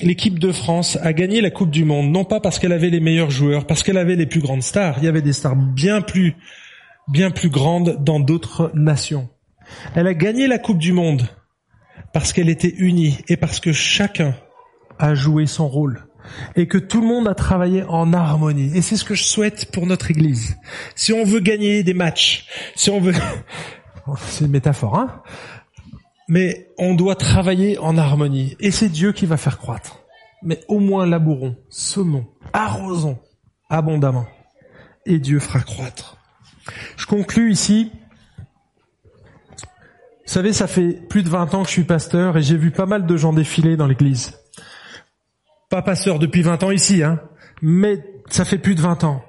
[0.00, 3.00] l'équipe de France a gagné la Coupe du Monde, non pas parce qu'elle avait les
[3.00, 4.96] meilleurs joueurs, parce qu'elle avait les plus grandes stars.
[4.98, 6.34] Il y avait des stars bien plus,
[7.08, 9.28] bien plus grandes dans d'autres nations.
[9.94, 11.28] Elle a gagné la Coupe du Monde
[12.12, 14.34] parce qu'elle était unie et parce que chacun
[14.98, 16.06] a joué son rôle
[16.56, 18.70] et que tout le monde a travaillé en harmonie.
[18.74, 20.56] Et c'est ce que je souhaite pour notre Église.
[20.94, 23.14] Si on veut gagner des matchs, si on veut,
[24.18, 25.22] c'est une métaphore, hein?
[26.28, 28.56] Mais on doit travailler en harmonie.
[28.60, 30.00] Et c'est Dieu qui va faire croître.
[30.42, 33.18] Mais au moins labourons, semons, arrosons
[33.70, 34.26] abondamment.
[35.06, 36.16] Et Dieu fera croître.
[36.96, 37.90] Je conclus ici.
[40.26, 42.70] Vous savez, ça fait plus de 20 ans que je suis pasteur et j'ai vu
[42.70, 44.38] pas mal de gens défiler dans l'église.
[45.68, 47.20] Pas pasteur depuis 20 ans ici, hein,
[47.60, 49.22] mais ça fait plus de 20 ans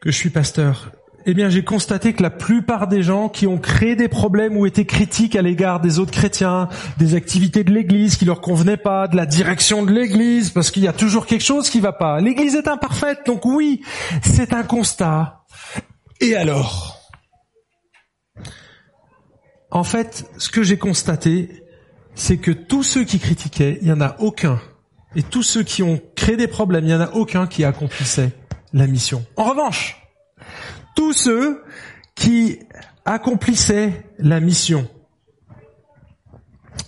[0.00, 0.92] que je suis pasteur
[1.26, 4.66] eh bien, j'ai constaté que la plupart des gens qui ont créé des problèmes ou
[4.66, 6.68] été critiques à l'égard des autres chrétiens,
[6.98, 10.82] des activités de l'Église qui leur convenaient pas, de la direction de l'Église, parce qu'il
[10.82, 12.20] y a toujours quelque chose qui va pas.
[12.20, 13.82] L'Église est imparfaite, donc oui,
[14.22, 15.44] c'est un constat.
[16.20, 16.98] Et alors?
[19.70, 21.64] En fait, ce que j'ai constaté,
[22.14, 24.60] c'est que tous ceux qui critiquaient, il y en a aucun,
[25.14, 28.32] et tous ceux qui ont créé des problèmes, il y en a aucun qui accomplissait
[28.72, 29.24] la mission.
[29.36, 29.99] En revanche,
[30.94, 31.62] tous ceux
[32.14, 32.58] qui
[33.04, 34.88] accomplissaient la mission.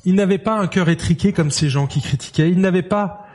[0.04, 2.50] Ils n'avaient pas un cœur étriqué comme ces gens qui critiquaient.
[2.50, 3.26] Ils n'avaient pas,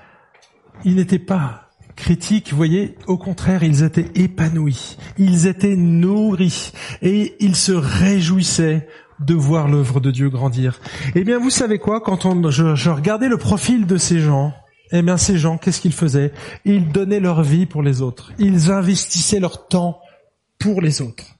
[0.83, 2.95] ils n'étaient pas critiques, vous voyez.
[3.07, 4.97] Au contraire, ils étaient épanouis.
[5.17, 6.71] Ils étaient nourris.
[7.01, 8.87] Et ils se réjouissaient
[9.19, 10.79] de voir l'œuvre de Dieu grandir.
[11.15, 12.01] Eh bien, vous savez quoi?
[12.01, 14.53] Quand on, je, je regardais le profil de ces gens,
[14.91, 16.31] eh bien, ces gens, qu'est-ce qu'ils faisaient?
[16.65, 18.31] Ils donnaient leur vie pour les autres.
[18.37, 19.99] Ils investissaient leur temps
[20.59, 21.37] pour les autres.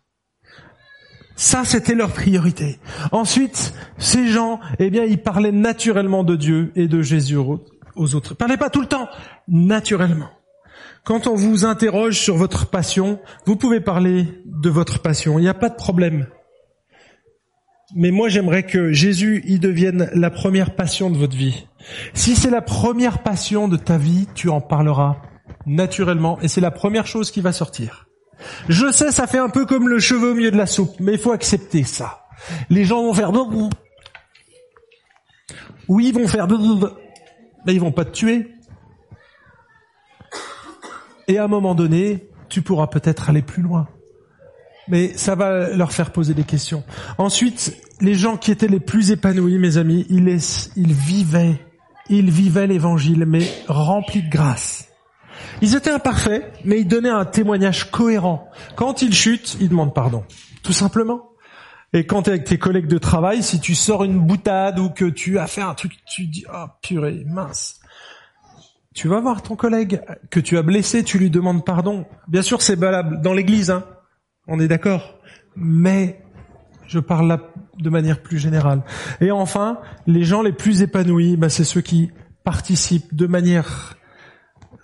[1.36, 2.80] Ça, c'était leur priorité.
[3.12, 8.34] Ensuite, ces gens, eh bien, ils parlaient naturellement de Dieu et de Jésus aux autres.
[8.34, 9.08] Parlaient pas tout le temps,
[9.48, 10.30] naturellement.
[11.04, 15.38] Quand on vous interroge sur votre passion, vous pouvez parler de votre passion.
[15.38, 16.28] Il n'y a pas de problème.
[17.96, 21.68] mais moi j'aimerais que Jésus y devienne la première passion de votre vie.
[22.14, 25.22] Si c'est la première passion de ta vie, tu en parleras
[25.66, 28.07] naturellement et c'est la première chose qui va sortir.
[28.70, 31.14] Je sais, ça fait un peu comme le cheveu au milieu de la soupe, mais
[31.14, 32.26] il faut accepter ça.
[32.70, 33.32] Les gens vont faire
[35.88, 36.48] oui, ils vont faire
[37.66, 38.50] mais ils vont pas te tuer.
[41.28, 43.88] Et à un moment donné, tu pourras peut-être aller plus loin
[44.88, 46.84] mais ça va leur faire poser des questions.
[47.18, 50.40] Ensuite, les gens qui étaient les plus épanouis, mes amis, ils,
[50.76, 51.60] ils vivaient,
[52.10, 54.87] ils vivaient l'évangile, mais remplis de grâce.
[55.62, 58.50] Ils étaient imparfaits, mais ils donnaient un témoignage cohérent.
[58.76, 60.24] Quand ils chutent, ils demandent pardon.
[60.64, 61.30] Tout simplement.
[61.94, 64.90] Et quand tu es avec tes collègues de travail, si tu sors une boutade ou
[64.90, 67.80] que tu as fait un truc, tu dis, oh purée, mince.
[68.94, 72.06] Tu vas voir ton collègue que tu as blessé, tu lui demandes pardon.
[72.28, 73.86] Bien sûr, c'est valable dans l'église, hein.
[74.48, 75.20] On est d'accord
[75.56, 76.22] Mais
[76.88, 77.40] je parle là
[77.78, 78.82] de manière plus générale.
[79.22, 82.12] Et enfin, les gens les plus épanouis, bah, c'est ceux qui
[82.44, 83.97] participent de manière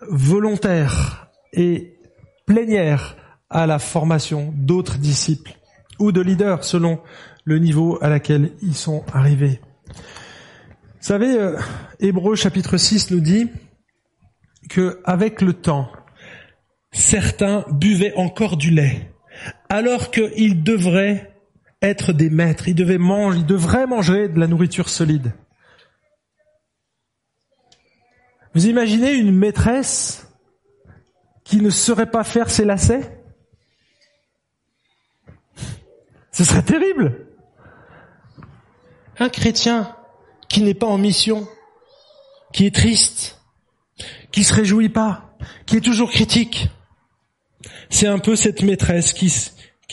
[0.09, 1.97] volontaire et
[2.45, 3.15] plénière
[3.49, 5.53] à la formation d'autres disciples
[5.99, 6.99] ou de leaders selon
[7.45, 9.59] le niveau à laquelle ils sont arrivés.
[9.87, 11.57] Vous savez, euh,
[11.99, 13.49] Hébreu chapitre 6 nous dit
[14.69, 15.91] que avec le temps,
[16.91, 19.13] certains buvaient encore du lait
[19.69, 21.31] alors qu'ils devraient
[21.81, 25.33] être des maîtres, ils, devaient manger, ils devraient manger de la nourriture solide.
[28.53, 30.27] Vous imaginez une maîtresse
[31.43, 33.19] qui ne saurait pas faire ses lacets?
[36.31, 37.27] Ce serait terrible.
[39.19, 39.95] Un chrétien
[40.49, 41.47] qui n'est pas en mission,
[42.51, 43.39] qui est triste,
[44.31, 45.35] qui se réjouit pas,
[45.65, 46.69] qui est toujours critique,
[47.89, 49.31] c'est un peu cette maîtresse qui,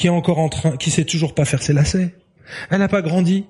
[0.03, 2.15] est encore en train, qui sait toujours pas faire ses lacets.
[2.71, 3.47] Elle n'a pas grandi.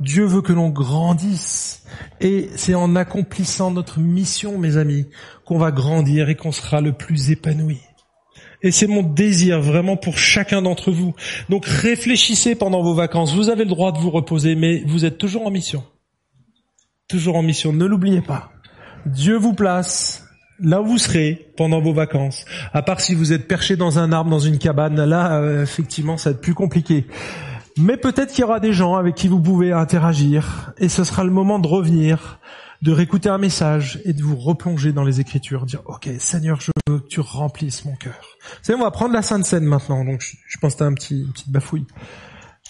[0.00, 1.84] Dieu veut que l'on grandisse.
[2.20, 5.06] Et c'est en accomplissant notre mission, mes amis,
[5.44, 7.80] qu'on va grandir et qu'on sera le plus épanoui.
[8.62, 11.14] Et c'est mon désir vraiment pour chacun d'entre vous.
[11.48, 13.34] Donc réfléchissez pendant vos vacances.
[13.34, 15.84] Vous avez le droit de vous reposer, mais vous êtes toujours en mission.
[17.08, 17.72] Toujours en mission.
[17.72, 18.50] Ne l'oubliez pas.
[19.04, 20.26] Dieu vous place
[20.60, 24.12] là où vous serez pendant vos vacances, à part si vous êtes perché dans un
[24.12, 27.06] arbre, dans une cabane, là, euh, effectivement, ça va être plus compliqué.
[27.78, 31.24] Mais peut-être qu'il y aura des gens avec qui vous pouvez interagir, et ce sera
[31.24, 32.40] le moment de revenir,
[32.80, 36.70] de réécouter un message et de vous replonger dans les Écritures, dire OK, Seigneur, je
[36.88, 38.36] veux que tu remplisses mon cœur.
[38.40, 40.94] Vous savez, on va prendre la Sainte Seine maintenant, donc je, pense que t'as un
[40.94, 41.86] petit une petite bafouille.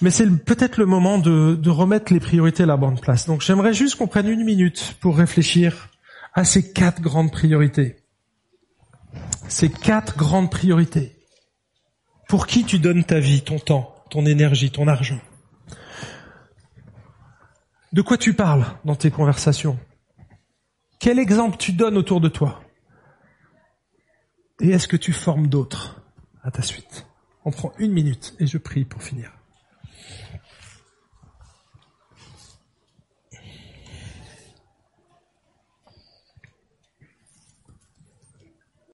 [0.03, 3.27] Mais c'est peut-être le moment de, de remettre les priorités à la bonne place.
[3.27, 5.89] Donc j'aimerais juste qu'on prenne une minute pour réfléchir
[6.35, 7.97] à ces quatre grandes priorités.
[9.49, 11.17] Ces quatre grandes priorités.
[12.29, 15.21] Pour qui tu donnes ta vie, ton temps, ton énergie, ton argent.
[17.93, 19.79] De quoi tu parles dans tes conversations?
[20.99, 22.61] Quel exemple tu donnes autour de toi?
[24.61, 26.03] Et est-ce que tu formes d'autres?
[26.43, 27.07] À ta suite.
[27.45, 29.36] On prend une minute et je prie pour finir.